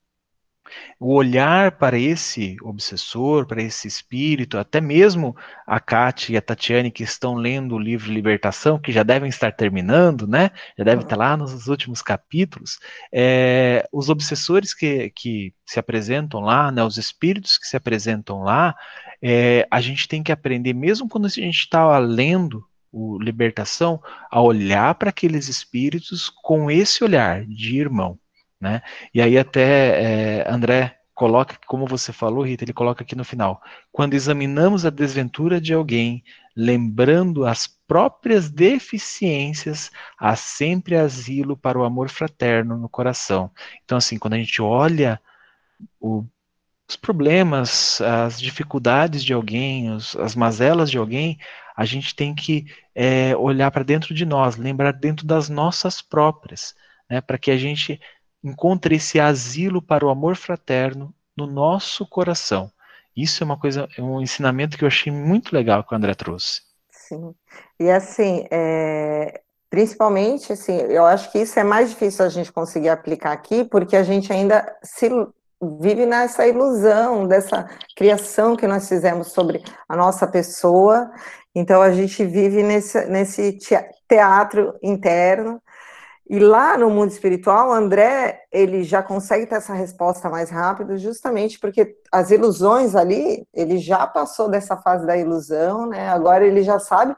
[0.99, 5.35] o olhar para esse obsessor, para esse espírito, até mesmo
[5.65, 9.51] a Kátia e a Tatiane que estão lendo o livro Libertação, que já devem estar
[9.51, 10.51] terminando, né?
[10.77, 12.79] Já devem estar lá nos últimos capítulos.
[13.13, 16.83] É, os obsessores que, que se apresentam lá, né?
[16.83, 18.75] Os espíritos que se apresentam lá,
[19.21, 24.01] é, a gente tem que aprender, mesmo quando a gente está lendo o Libertação,
[24.31, 28.17] a olhar para aqueles espíritos com esse olhar de irmão.
[28.59, 28.81] Né?
[29.13, 33.61] E aí até é, André coloca, como você falou, Rita, ele coloca aqui no final:
[33.91, 36.23] quando examinamos a desventura de alguém,
[36.55, 43.51] lembrando as próprias deficiências, há sempre asilo para o amor fraterno no coração.
[43.83, 45.19] Então, assim, quando a gente olha
[45.99, 46.25] o,
[46.87, 51.37] os problemas, as dificuldades de alguém, os, as mazelas de alguém,
[51.75, 56.73] a gente tem que é, olhar para dentro de nós, lembrar dentro das nossas próprias,
[57.09, 57.99] né, para que a gente
[58.45, 62.71] encontre esse asilo para o amor fraterno no nosso coração.
[63.17, 66.13] Isso é uma coisa, é um ensinamento que eu achei muito legal que o André
[66.13, 66.61] trouxe.
[66.91, 67.33] Sim.
[67.79, 72.89] E assim, é, principalmente, assim, eu acho que isso é mais difícil a gente conseguir
[72.89, 75.09] aplicar aqui, porque a gente ainda se
[75.79, 81.09] vive nessa ilusão dessa criação que nós fizemos sobre a nossa pessoa.
[81.55, 83.57] Então a gente vive nesse, nesse
[84.07, 85.61] teatro interno
[86.27, 91.59] e lá no mundo espiritual, André, ele já consegue ter essa resposta mais rápido, justamente
[91.59, 96.09] porque as ilusões ali, ele já passou dessa fase da ilusão, né?
[96.09, 97.15] Agora ele já sabe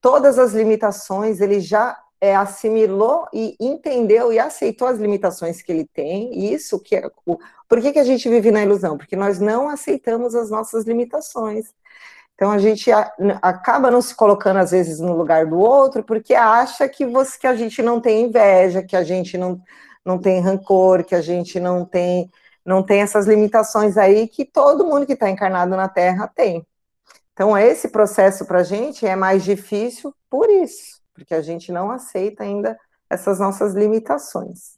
[0.00, 5.84] todas as limitações, ele já é, assimilou e entendeu e aceitou as limitações que ele
[5.94, 6.52] tem.
[6.52, 7.38] Isso que é o,
[7.68, 8.98] por que, que a gente vive na ilusão?
[8.98, 11.72] Porque nós não aceitamos as nossas limitações.
[12.38, 12.88] Então a gente
[13.42, 17.48] acaba não se colocando às vezes no lugar do outro porque acha que você que
[17.48, 19.60] a gente não tem inveja, que a gente não,
[20.04, 22.30] não tem rancor, que a gente não tem
[22.64, 26.64] não tem essas limitações aí que todo mundo que está encarnado na Terra tem.
[27.32, 31.90] Então esse processo para a gente é mais difícil por isso, porque a gente não
[31.90, 32.78] aceita ainda
[33.10, 34.77] essas nossas limitações.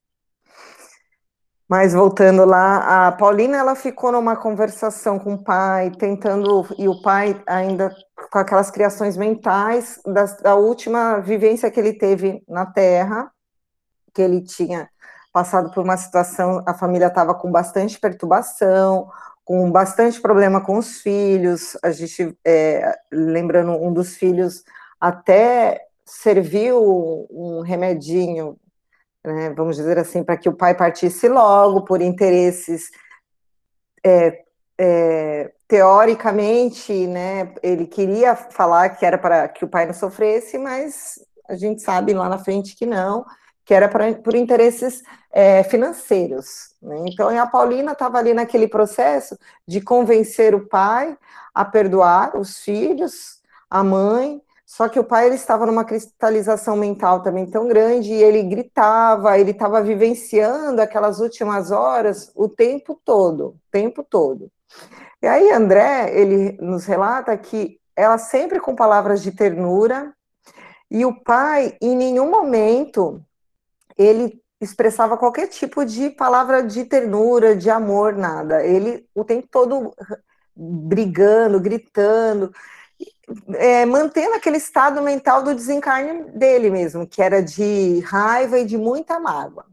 [1.70, 7.00] Mas voltando lá, a Paulina ela ficou numa conversação com o pai, tentando e o
[7.00, 7.94] pai ainda
[8.28, 10.00] com aquelas criações mentais
[10.42, 13.30] da, última vivência que ele teve na Terra,
[14.12, 14.90] que ele tinha
[15.32, 19.08] passado por uma situação, a família estava com bastante perturbação,
[19.44, 21.78] com bastante problema com os filhos.
[21.84, 24.64] A gente, é, lembrando, um dos filhos
[25.00, 28.58] até serviu um remedinho
[29.24, 32.90] né, vamos dizer assim, para que o pai partisse logo por interesses
[34.04, 34.42] é,
[34.78, 41.18] é, teoricamente, né, ele queria falar que era para que o pai não sofresse, mas
[41.48, 43.26] a gente sabe lá na frente que não,
[43.64, 46.74] que era pra, por interesses é, financeiros.
[46.82, 47.04] Né?
[47.06, 51.16] Então, a Paulina estava ali naquele processo de convencer o pai
[51.54, 54.40] a perdoar os filhos, a mãe,
[54.70, 59.36] só que o pai ele estava numa cristalização mental também tão grande e ele gritava,
[59.36, 64.48] ele estava vivenciando aquelas últimas horas o tempo todo, o tempo todo.
[65.20, 70.14] E aí André, ele nos relata que ela sempre com palavras de ternura
[70.88, 73.20] e o pai em nenhum momento
[73.98, 78.64] ele expressava qualquer tipo de palavra de ternura, de amor, nada.
[78.64, 79.92] Ele o tempo todo
[80.54, 82.52] brigando, gritando
[83.55, 88.76] é, mantendo aquele estado mental do desencarne dele mesmo, que era de raiva e de
[88.76, 89.66] muita mágoa.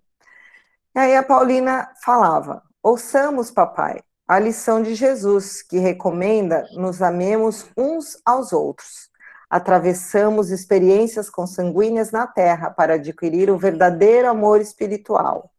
[0.95, 7.65] E aí a Paulina falava: ouçamos, papai, a lição de Jesus, que recomenda nos amemos
[7.75, 9.09] uns aos outros.
[9.49, 15.51] Atravessamos experiências consanguíneas na Terra para adquirir o verdadeiro amor espiritual.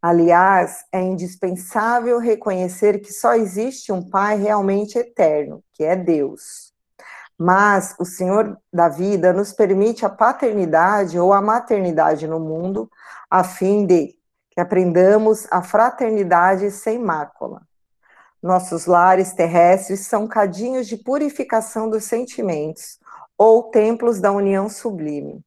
[0.00, 6.69] Aliás, é indispensável reconhecer que só existe um Pai realmente eterno, que é Deus
[7.40, 12.90] mas o Senhor da vida nos permite a paternidade ou a maternidade no mundo,
[13.30, 14.14] a fim de
[14.50, 17.62] que aprendamos a fraternidade sem mácula.
[18.42, 22.98] Nossos lares terrestres são cadinhos de purificação dos sentimentos,
[23.38, 25.42] ou templos da união sublime.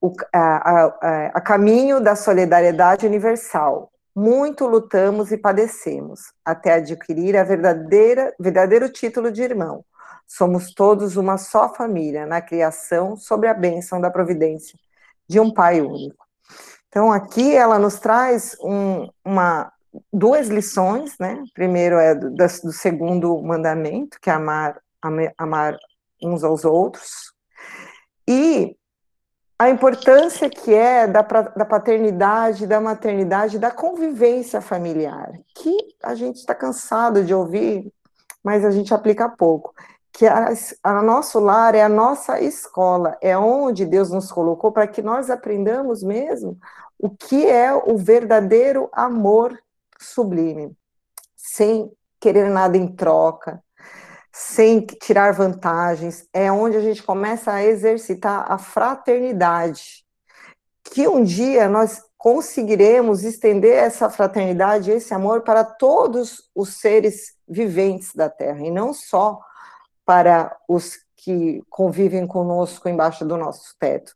[0.00, 3.92] O, a, a, a caminho da solidariedade universal.
[4.16, 9.84] Muito lutamos e padecemos, até adquirir a verdadeira, verdadeiro título de irmão,
[10.26, 14.78] Somos todos uma só família na criação, sob a bênção da providência
[15.28, 16.24] de um Pai único.
[16.88, 19.72] Então, aqui ela nos traz um, uma,
[20.12, 21.42] duas lições, né?
[21.54, 24.78] Primeiro é do, do segundo mandamento, que é amar,
[25.38, 25.76] amar
[26.22, 27.32] uns aos outros,
[28.28, 28.76] e
[29.58, 36.36] a importância que é da, da paternidade, da maternidade, da convivência familiar, que a gente
[36.36, 37.92] está cansado de ouvir,
[38.42, 39.72] mas a gente aplica pouco
[40.12, 45.00] que a, nosso lar é a nossa escola, é onde Deus nos colocou para que
[45.00, 46.58] nós aprendamos mesmo
[46.98, 49.58] o que é o verdadeiro amor
[49.98, 50.76] sublime,
[51.34, 51.90] sem
[52.20, 53.62] querer nada em troca,
[54.30, 60.04] sem tirar vantagens, é onde a gente começa a exercitar a fraternidade,
[60.84, 68.14] que um dia nós conseguiremos estender essa fraternidade, esse amor para todos os seres viventes
[68.14, 69.40] da Terra, e não só
[70.04, 74.14] para os que convivem conosco embaixo do nosso teto.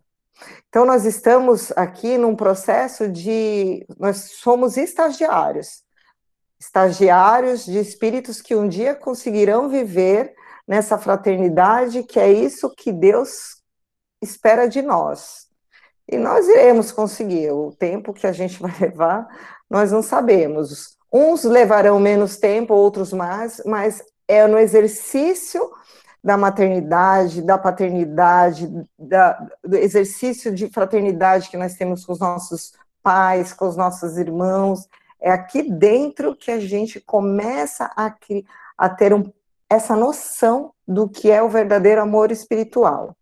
[0.68, 3.86] Então, nós estamos aqui num processo de.
[3.98, 5.86] Nós somos estagiários
[6.58, 10.34] estagiários de espíritos que um dia conseguirão viver
[10.66, 13.62] nessa fraternidade, que é isso que Deus
[14.22, 15.46] espera de nós.
[16.08, 17.50] E nós iremos conseguir.
[17.52, 19.26] O tempo que a gente vai levar,
[19.68, 20.96] nós não sabemos.
[21.12, 25.70] Uns levarão menos tempo, outros mais, mas é no exercício
[26.22, 28.68] da maternidade, da paternidade,
[28.98, 32.72] da, do exercício de fraternidade que nós temos com os nossos
[33.02, 34.88] pais, com os nossos irmãos.
[35.20, 38.12] É aqui dentro que a gente começa a,
[38.76, 39.32] a ter um,
[39.70, 43.16] essa noção do que é o verdadeiro amor espiritual.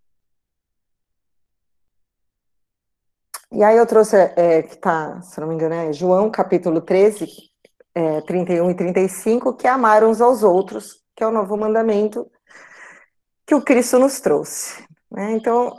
[3.53, 7.27] E aí eu trouxe, é, que está, se não me engano, é João capítulo 13,
[7.95, 12.31] é, 31 e 35, que é amar uns aos outros, que é o novo mandamento
[13.47, 14.83] que o Cristo nos trouxe.
[15.11, 15.33] Né?
[15.33, 15.77] Então,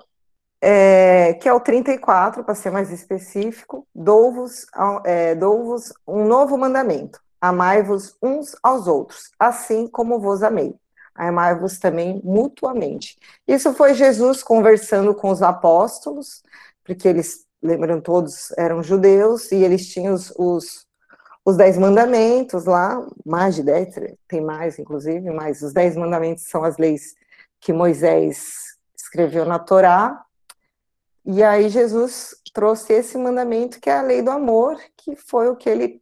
[0.61, 4.65] é, que é o 34, para ser mais específico, dou-vos
[5.03, 5.75] é, dou
[6.07, 10.75] um novo mandamento, amai-vos uns aos outros, assim como vos amei.
[11.13, 13.17] Amai-vos também mutuamente.
[13.47, 16.43] Isso foi Jesus conversando com os apóstolos,
[16.83, 20.84] porque eles, lembram todos, eram judeus, e eles tinham os, os,
[21.45, 23.93] os dez mandamentos lá, mais de dez,
[24.27, 27.15] tem mais, inclusive, mas os dez mandamentos são as leis
[27.59, 30.25] que Moisés escreveu na Torá,
[31.23, 35.55] e aí Jesus trouxe esse mandamento que é a lei do amor, que foi o
[35.55, 36.01] que ele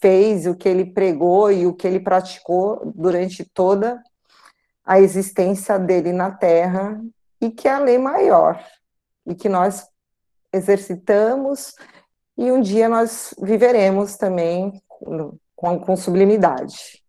[0.00, 4.02] fez, o que ele pregou e o que ele praticou durante toda
[4.84, 7.00] a existência dele na Terra,
[7.40, 8.62] e que é a lei maior,
[9.26, 9.86] e que nós
[10.52, 11.74] exercitamos,
[12.36, 14.82] e um dia nós viveremos também
[15.54, 17.02] com, com sublimidade.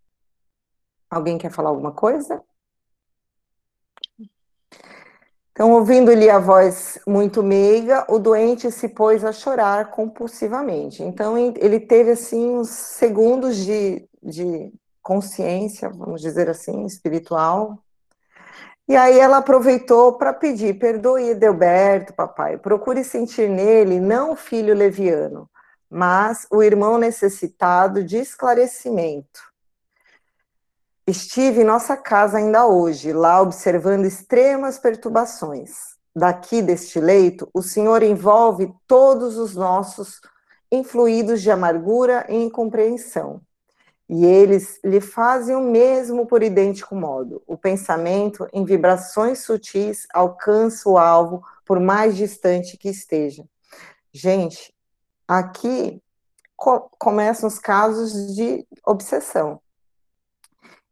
[1.10, 2.42] Alguém quer falar alguma coisa?
[5.52, 11.02] Então, ouvindo-lhe a voz muito meiga, o doente se pôs a chorar compulsivamente.
[11.02, 14.72] Então, ele teve, assim, uns segundos de, de
[15.02, 17.80] consciência, vamos dizer assim, espiritual.
[18.88, 24.74] E aí ela aproveitou para pedir, perdoe Edelberto, papai, procure sentir nele não o filho
[24.74, 25.50] leviano,
[25.90, 29.42] mas o irmão necessitado de esclarecimento
[31.08, 35.96] Estive em nossa casa ainda hoje, lá observando extremas perturbações.
[36.14, 40.20] Daqui deste leito, o Senhor envolve todos os nossos
[40.70, 43.40] influídos de amargura e incompreensão.
[44.10, 47.44] E eles lhe fazem o mesmo por idêntico modo.
[47.46, 53.46] O pensamento, em vibrações sutis, alcança o alvo, por mais distante que esteja.
[54.14, 54.74] Gente,
[55.28, 56.02] aqui
[56.56, 59.60] co começam os casos de obsessão.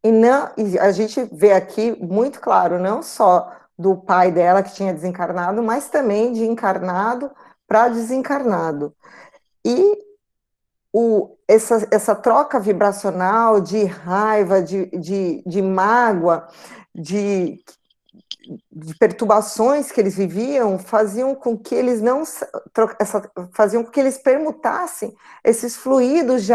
[0.04, 4.74] E, não, e a gente vê aqui muito claro, não só do pai dela que
[4.74, 7.32] tinha desencarnado, mas também de encarnado
[7.68, 8.96] para desencarnado.
[9.66, 10.05] E
[10.98, 16.48] o, essa, essa troca vibracional de raiva, de, de, de mágoa,
[16.96, 17.62] de,
[18.72, 22.24] de perturbações que eles viviam faziam com que eles não
[22.98, 26.54] essa, faziam com que eles permutassem esses fluidos de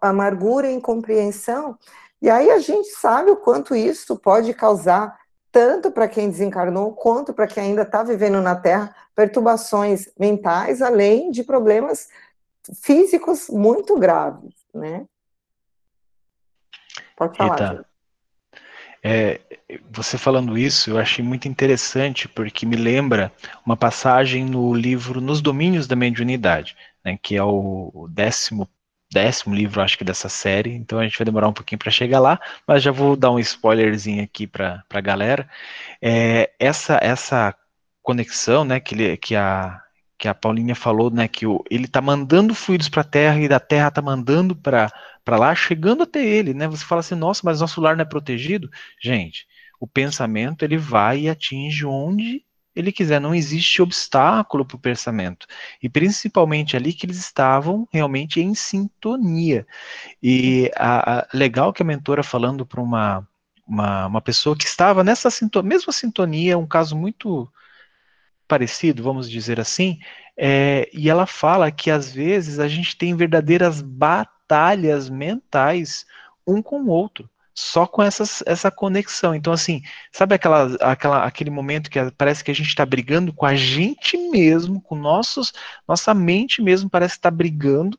[0.00, 1.76] amargura e incompreensão.
[2.22, 5.18] E aí a gente sabe o quanto isso pode causar,
[5.50, 11.30] tanto para quem desencarnou, quanto para quem ainda está vivendo na Terra, perturbações mentais, além
[11.30, 12.08] de problemas
[12.82, 15.06] físicos muito graves, né?
[17.16, 17.84] Pode falar.
[19.04, 19.40] É,
[19.90, 23.32] você falando isso, eu achei muito interessante, porque me lembra
[23.66, 28.68] uma passagem no livro Nos Domínios da Mediunidade, né, que é o décimo
[29.12, 32.18] décimo livro, acho que, dessa série, então a gente vai demorar um pouquinho para chegar
[32.18, 35.46] lá, mas já vou dar um spoilerzinho aqui para a galera.
[36.00, 37.54] É, essa, essa
[38.02, 39.81] conexão, né, que, que, a,
[40.22, 43.48] que a Paulinha falou, né, que o, ele está mandando fluidos para a Terra e
[43.48, 44.88] da Terra está mandando para
[45.26, 48.70] lá, chegando até ele, né, você fala assim, nossa, mas nosso lar não é protegido?
[49.02, 49.48] Gente,
[49.80, 55.44] o pensamento, ele vai e atinge onde ele quiser, não existe obstáculo para o pensamento.
[55.82, 59.66] E principalmente ali que eles estavam realmente em sintonia.
[60.22, 63.28] E a, a legal que a mentora falando para uma,
[63.66, 67.52] uma, uma, pessoa que estava nessa sintonia, mesma sintonia, um caso muito
[68.52, 69.98] parecido, vamos dizer assim,
[70.36, 76.04] é, e ela fala que às vezes a gente tem verdadeiras batalhas mentais
[76.46, 77.30] um com o outro.
[77.54, 79.34] só com essas, essa conexão.
[79.34, 83.46] Então, assim, sabe aquela, aquela, aquele momento que parece que a gente está brigando com
[83.46, 85.52] a gente mesmo, com nossos,
[85.88, 87.98] nossa mente mesmo parece estar tá brigando.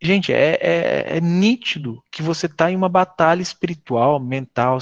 [0.00, 4.78] Gente, é, é, é nítido que você está em uma batalha espiritual, mental,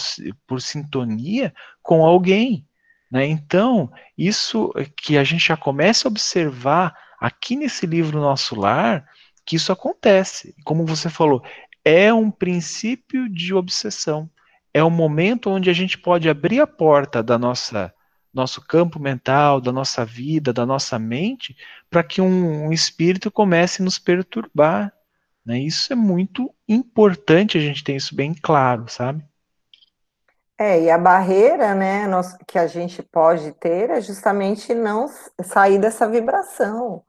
[0.47, 1.53] por sintonia
[1.83, 2.67] com alguém.
[3.13, 3.27] Né?
[3.27, 9.07] Então, isso que a gente já começa a observar aqui nesse livro Nosso Lar,
[9.45, 10.55] que isso acontece.
[10.65, 11.45] Como você falou,
[11.85, 14.31] é um princípio de obsessão.
[14.73, 17.93] É um momento onde a gente pode abrir a porta da nossa
[18.33, 21.55] nosso campo mental, da nossa vida, da nossa mente,
[21.91, 24.91] para que um, um, espírito comece a nos perturbar.
[25.45, 25.61] Né?
[25.61, 29.23] Isso é muito importante a gente ter isso bem claro, sabe?
[30.63, 32.07] É, e a barreira, né,
[32.47, 35.07] que a gente pode ter é justamente não
[35.43, 37.05] sair dessa vibração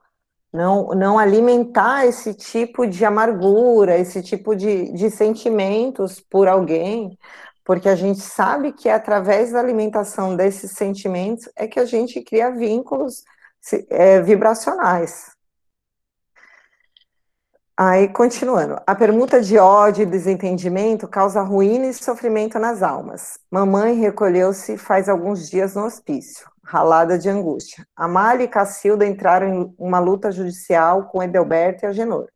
[0.53, 7.17] não, não alimentar esse tipo de amargura, esse tipo de, de sentimentos por alguém,
[7.65, 12.21] porque a gente sabe que é através da alimentação desses sentimentos é que a gente
[12.21, 13.23] cria vínculos
[13.89, 15.32] é, vibracionais.
[17.85, 18.81] Aí, continuando.
[18.87, 23.37] A permuta de ódio e desentendimento causa ruína e sofrimento nas almas.
[23.51, 27.85] Mamãe recolheu-se faz alguns dias no hospício ralada de angústia.
[27.93, 32.29] Amália e Cacilda entraram em uma luta judicial com Edelberto e Agenor,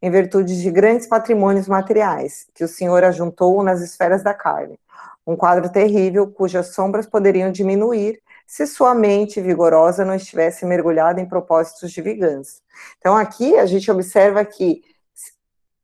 [0.00, 4.80] em virtude de grandes patrimônios materiais, que o senhor ajuntou nas esferas da carne.
[5.26, 11.28] Um quadro terrível, cujas sombras poderiam diminuir se sua mente vigorosa não estivesse mergulhada em
[11.28, 12.62] propósitos de vingança.
[12.98, 14.82] Então, aqui a gente observa que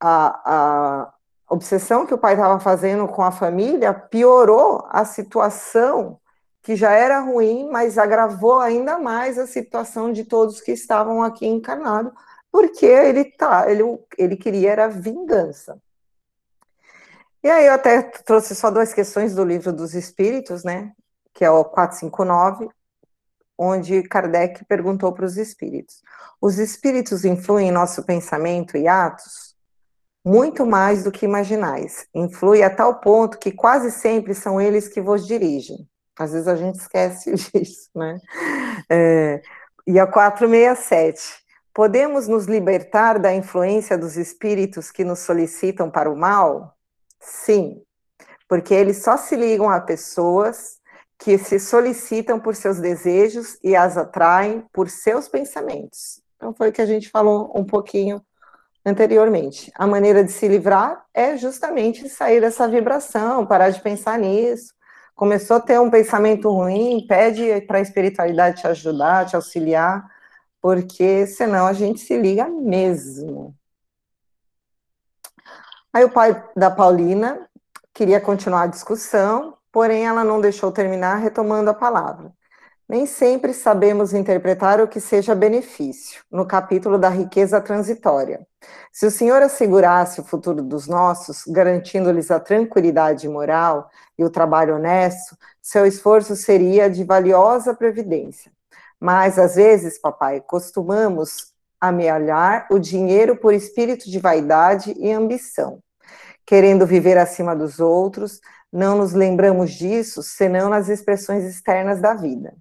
[0.00, 1.12] a, a
[1.48, 6.18] obsessão que o pai estava fazendo com a família piorou a situação
[6.62, 11.46] que já era ruim, mas agravou ainda mais a situação de todos que estavam aqui
[11.46, 12.12] encarnados,
[12.52, 13.82] porque ele tá, ele,
[14.18, 15.80] ele queria era vingança.
[17.42, 20.92] E aí eu até trouxe só duas questões do livro dos Espíritos, né?
[21.32, 22.68] Que é o 459,
[23.56, 26.02] onde Kardec perguntou para os espíritos:
[26.40, 29.49] os espíritos influem em nosso pensamento e atos?
[30.24, 32.06] Muito mais do que imaginais.
[32.14, 35.88] Influi a tal ponto que quase sempre são eles que vos dirigem.
[36.18, 38.18] Às vezes a gente esquece disso, né?
[38.88, 39.42] É,
[39.86, 41.40] e a 467.
[41.72, 46.74] Podemos nos libertar da influência dos espíritos que nos solicitam para o mal?
[47.20, 47.80] Sim,
[48.48, 50.78] porque eles só se ligam a pessoas
[51.16, 56.20] que se solicitam por seus desejos e as atraem por seus pensamentos.
[56.36, 58.20] Então, foi o que a gente falou um pouquinho
[58.90, 59.72] anteriormente.
[59.74, 64.74] A maneira de se livrar é justamente sair dessa vibração, parar de pensar nisso,
[65.14, 70.06] começou a ter um pensamento ruim, pede para a espiritualidade te ajudar, te auxiliar,
[70.60, 73.54] porque senão a gente se liga mesmo.
[75.92, 77.48] Aí o pai da Paulina
[77.92, 82.32] queria continuar a discussão, porém ela não deixou terminar, retomando a palavra.
[82.90, 88.44] Nem sempre sabemos interpretar o que seja benefício, no capítulo da riqueza transitória.
[88.90, 93.88] Se o Senhor assegurasse o futuro dos nossos, garantindo-lhes a tranquilidade moral
[94.18, 98.50] e o trabalho honesto, seu esforço seria de valiosa previdência.
[98.98, 105.78] Mas, às vezes, papai, costumamos amealhar o dinheiro por espírito de vaidade e ambição.
[106.44, 108.40] Querendo viver acima dos outros,
[108.72, 112.52] não nos lembramos disso senão nas expressões externas da vida.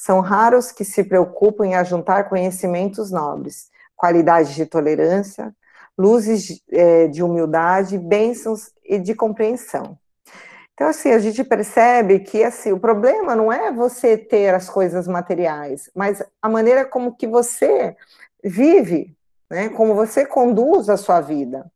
[0.00, 5.54] São raros que se preocupam em ajuntar conhecimentos nobres, qualidades de tolerância,
[5.98, 9.98] luzes é, de humildade, bênçãos e de compreensão.
[10.72, 15.06] Então, assim, a gente percebe que, assim, o problema não é você ter as coisas
[15.06, 17.94] materiais, mas a maneira como que você
[18.42, 19.14] vive,
[19.50, 21.70] né, como você conduz a sua vida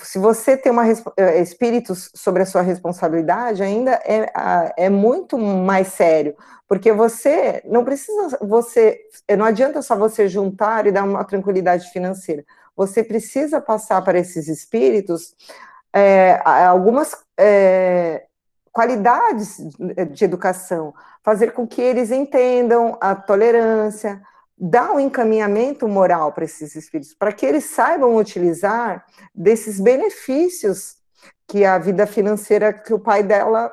[0.00, 0.84] se você tem uma,
[1.16, 4.32] eh, espíritos sobre a sua responsabilidade, ainda é,
[4.76, 6.34] é muito mais sério,
[6.68, 9.00] porque você não precisa, você
[9.36, 12.44] não adianta só você juntar e dar uma tranquilidade financeira.
[12.76, 15.34] Você precisa passar para esses espíritos
[15.92, 18.24] é, algumas é,
[18.72, 19.56] qualidades
[20.10, 20.92] de educação,
[21.22, 24.20] fazer com que eles entendam a tolerância,
[24.58, 29.04] dá um encaminhamento moral para esses espíritos, para que eles saibam utilizar
[29.34, 30.96] desses benefícios
[31.46, 33.72] que a vida financeira que o pai dela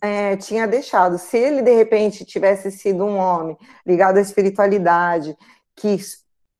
[0.00, 1.18] é, tinha deixado.
[1.18, 5.36] Se ele, de repente, tivesse sido um homem ligado à espiritualidade,
[5.76, 5.98] que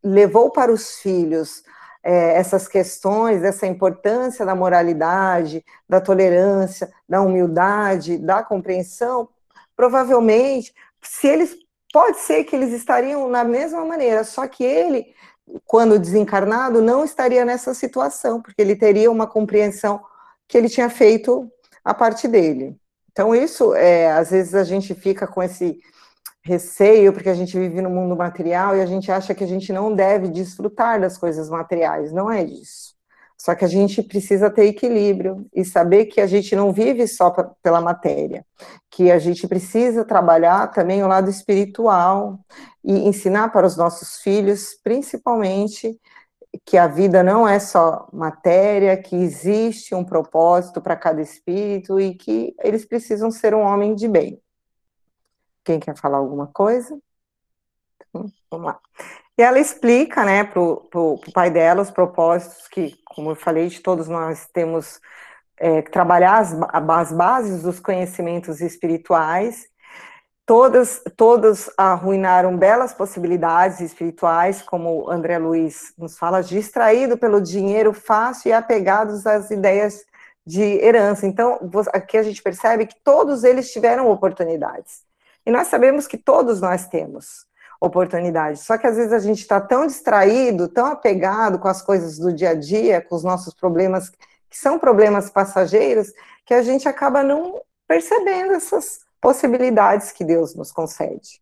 [0.02, 1.62] levou para os filhos
[2.02, 9.28] é, essas questões, essa importância da moralidade, da tolerância, da humildade, da compreensão,
[9.76, 11.56] provavelmente, se eles
[11.92, 15.14] pode ser que eles estariam na mesma maneira, só que ele,
[15.66, 20.00] quando desencarnado, não estaria nessa situação, porque ele teria uma compreensão
[20.46, 21.50] que ele tinha feito
[21.84, 22.76] a parte dele.
[23.10, 25.78] Então, isso, é, às vezes a gente fica com esse
[26.42, 29.72] receio, porque a gente vive no mundo material e a gente acha que a gente
[29.72, 32.12] não deve desfrutar das coisas materiais.
[32.12, 32.89] Não é isso.
[33.40, 37.30] Só que a gente precisa ter equilíbrio e saber que a gente não vive só
[37.30, 38.44] pra, pela matéria,
[38.90, 42.38] que a gente precisa trabalhar também o lado espiritual
[42.84, 45.98] e ensinar para os nossos filhos, principalmente,
[46.66, 52.14] que a vida não é só matéria, que existe um propósito para cada espírito e
[52.14, 54.38] que eles precisam ser um homem de bem.
[55.64, 57.00] Quem quer falar alguma coisa?
[58.06, 58.80] Então, vamos lá.
[59.40, 63.80] E ela explica, né, para o pai dela os propósitos que, como eu falei, de
[63.80, 65.00] todos nós temos
[65.56, 69.66] é, que trabalhar as, as bases dos conhecimentos espirituais.
[70.44, 78.50] Todas, todas arruinaram belas possibilidades espirituais, como André Luiz nos fala, distraído pelo dinheiro fácil
[78.50, 80.04] e apegados às ideias
[80.44, 81.26] de herança.
[81.26, 81.58] Então,
[81.94, 85.00] aqui a gente percebe que todos eles tiveram oportunidades.
[85.46, 87.48] E nós sabemos que todos nós temos
[87.80, 88.58] oportunidade.
[88.58, 92.32] Só que às vezes a gente está tão distraído, tão apegado com as coisas do
[92.32, 94.10] dia a dia, com os nossos problemas,
[94.50, 96.12] que são problemas passageiros,
[96.44, 101.40] que a gente acaba não percebendo essas possibilidades que Deus nos concede.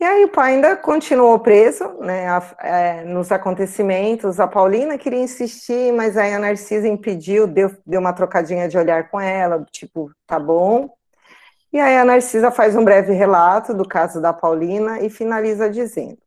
[0.00, 4.40] E aí o pai ainda continuou preso né, a, é, nos acontecimentos.
[4.40, 9.10] A Paulina queria insistir, mas aí a Narcisa impediu, deu, deu uma trocadinha de olhar
[9.10, 10.88] com ela, tipo, tá bom.
[11.72, 16.18] E aí a Narcisa faz um breve relato do caso da Paulina e finaliza dizendo: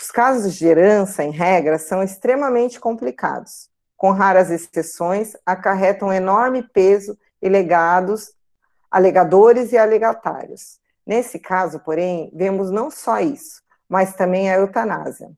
[0.00, 3.68] os casos de herança, em regra, são extremamente complicados.
[3.96, 8.32] Com raras exceções, acarretam enorme peso e legados,
[8.90, 10.78] alegadores e alegatários.
[11.06, 15.30] Nesse caso, porém, vemos não só isso, mas também a eutanásia.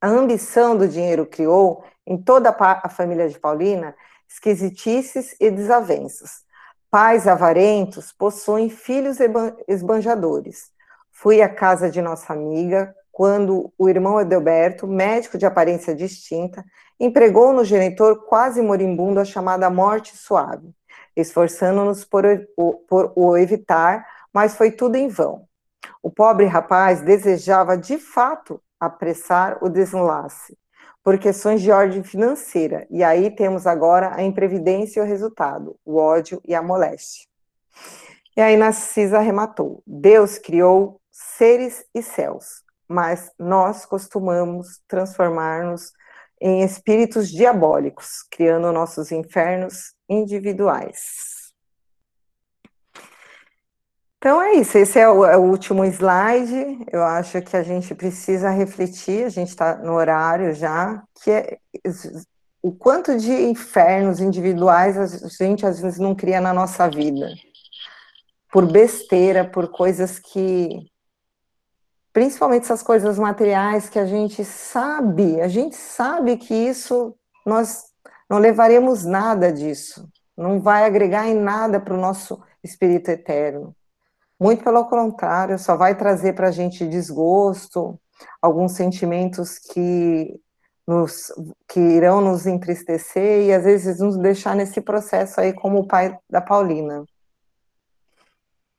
[0.00, 3.94] A ambição do dinheiro criou, em toda a família de Paulina,
[4.28, 6.44] esquisitices e desavenças,
[6.90, 9.18] Pais avarentos possuem filhos
[9.68, 10.72] esbanjadores.
[11.12, 16.64] Fui à casa de nossa amiga quando o irmão Adelberto, médico de aparência distinta,
[16.98, 20.74] empregou no genitor quase moribundo a chamada morte suave,
[21.14, 22.24] esforçando-nos por,
[22.88, 25.44] por o evitar, mas foi tudo em vão.
[26.02, 30.56] O pobre rapaz desejava de fato apressar o desenlace,
[31.02, 32.86] por questões de ordem financeira.
[32.90, 37.26] E aí temos agora a imprevidência e o resultado, o ódio e a moléstia.
[38.36, 45.92] E aí Narcisa arrematou: Deus criou seres e céus, mas nós costumamos transformar-nos
[46.40, 51.39] em espíritos diabólicos, criando nossos infernos individuais.
[54.20, 56.84] Então é isso, esse é o, é o, último slide.
[56.92, 61.58] Eu acho que a gente precisa refletir, a gente está no horário já, que é
[62.62, 67.30] o quanto de infernos individuais a gente às vezes não cria na nossa vida.
[68.52, 70.86] Por besteira, por coisas que.
[72.12, 77.16] Principalmente essas coisas materiais que a gente sabe, a gente sabe que isso
[77.46, 77.84] nós
[78.28, 80.06] não levaremos nada disso,
[80.36, 83.74] não vai agregar em nada para o nosso espírito eterno.
[84.40, 88.00] Muito pelo contrário, só vai trazer para a gente desgosto,
[88.40, 90.40] alguns sentimentos que,
[90.86, 91.30] nos,
[91.68, 96.18] que irão nos entristecer e às vezes nos deixar nesse processo aí, como o pai
[96.28, 97.04] da Paulina.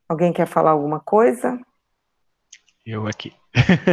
[0.10, 1.60] Alguém quer falar alguma coisa?
[2.84, 3.32] Eu aqui.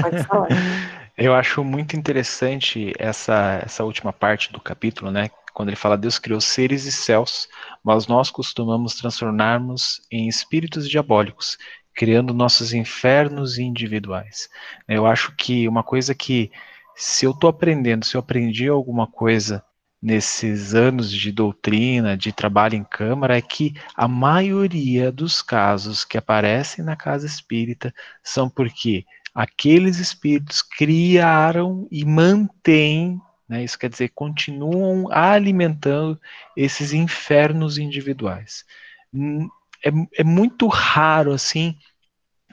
[0.00, 0.48] Pode falar.
[1.18, 5.28] Eu acho muito interessante essa, essa última parte do capítulo, né?
[5.58, 7.48] Quando ele fala Deus criou seres e céus,
[7.82, 11.58] mas nós costumamos transformarmos em espíritos diabólicos,
[11.92, 14.48] criando nossos infernos individuais.
[14.86, 16.52] Eu acho que uma coisa que,
[16.94, 19.60] se eu estou aprendendo, se eu aprendi alguma coisa
[20.00, 26.16] nesses anos de doutrina, de trabalho em câmara, é que a maioria dos casos que
[26.16, 27.92] aparecem na casa espírita
[28.22, 29.04] são porque
[29.34, 33.64] aqueles espíritos criaram e mantêm né?
[33.64, 36.20] Isso quer dizer, continuam alimentando
[36.56, 38.64] esses infernos individuais.
[39.12, 39.48] Hum,
[39.84, 39.90] é,
[40.20, 41.76] é muito raro, assim,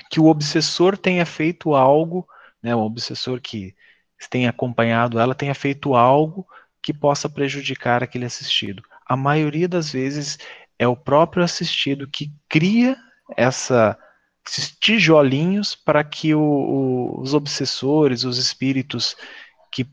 [0.10, 2.28] que o obsessor tenha feito algo,
[2.62, 3.76] né, o obsessor que
[4.30, 6.48] tenha acompanhado ela tenha feito algo
[6.82, 8.82] que possa prejudicar aquele assistido.
[9.06, 10.38] A maioria das vezes
[10.78, 12.98] é o próprio assistido que cria
[13.36, 13.98] essa,
[14.48, 19.16] esses tijolinhos para que o, o, os obsessores, os espíritos
[19.72, 19.88] que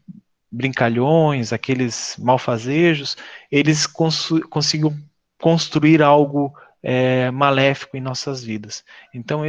[0.52, 3.16] brincalhões, aqueles malfazejos,
[3.50, 4.94] eles cons consigam
[5.40, 8.84] construir algo é, maléfico em nossas vidas.
[9.14, 9.42] Então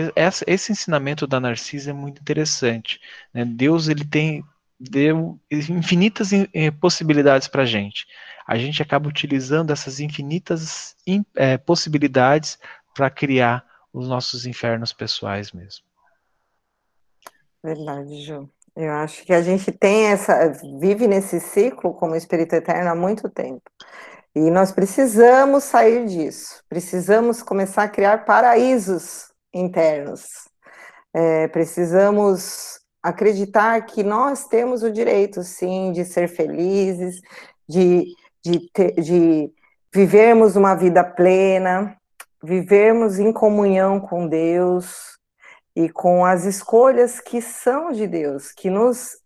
[0.48, 3.02] esse ensinamento da Narcisa é muito interessante.
[3.34, 3.44] Né?
[3.44, 4.44] Deus ele tem
[4.80, 8.06] deu infinitas eh, possibilidades para a gente.
[8.46, 10.96] A gente acaba utilizando essas infinitas
[11.36, 12.60] é, possibilidades
[12.94, 15.86] para criar os nossos infernos pessoais mesmo.
[17.64, 18.50] Verdade, Ju.
[18.76, 23.30] Eu acho que a gente tem essa, vive nesse ciclo como espírito eterno há muito
[23.30, 23.62] tempo.
[24.36, 26.64] E nós precisamos sair disso.
[26.68, 30.24] Precisamos começar a criar paraísos internos.
[31.14, 37.22] É, precisamos acreditar que nós temos o direito, sim, de ser felizes,
[37.70, 38.08] de,
[38.44, 39.52] de, ter, de
[39.94, 41.96] vivermos uma vida plena,
[42.42, 45.13] vivermos em comunhão com Deus
[45.76, 49.18] e com as escolhas que são de Deus, que nos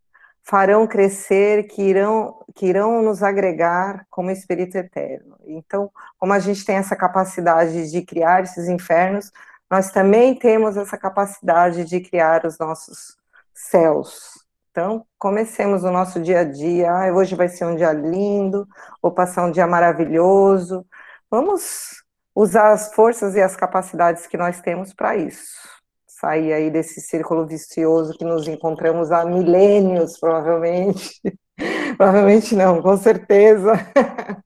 [0.43, 5.35] farão crescer, que irão, que irão nos agregar como Espírito Eterno.
[5.45, 9.29] Então, como a gente tem essa capacidade de criar esses infernos,
[9.69, 13.17] nós também temos essa capacidade de criar os nossos
[13.53, 14.45] céus.
[14.71, 16.91] Então, comecemos o nosso dia a dia.
[16.93, 18.65] Ah, hoje vai ser um dia lindo,
[19.01, 20.85] vou passar um dia maravilhoso.
[21.29, 25.76] Vamos usar as forças e as capacidades que nós temos para isso
[26.19, 31.21] sair aí desse círculo vicioso que nos encontramos há milênios, provavelmente.
[31.97, 33.73] provavelmente não, com certeza.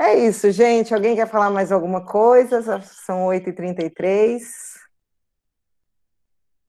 [0.00, 0.94] é isso, gente.
[0.94, 2.80] Alguém quer falar mais alguma coisa?
[3.04, 4.65] São 8h33.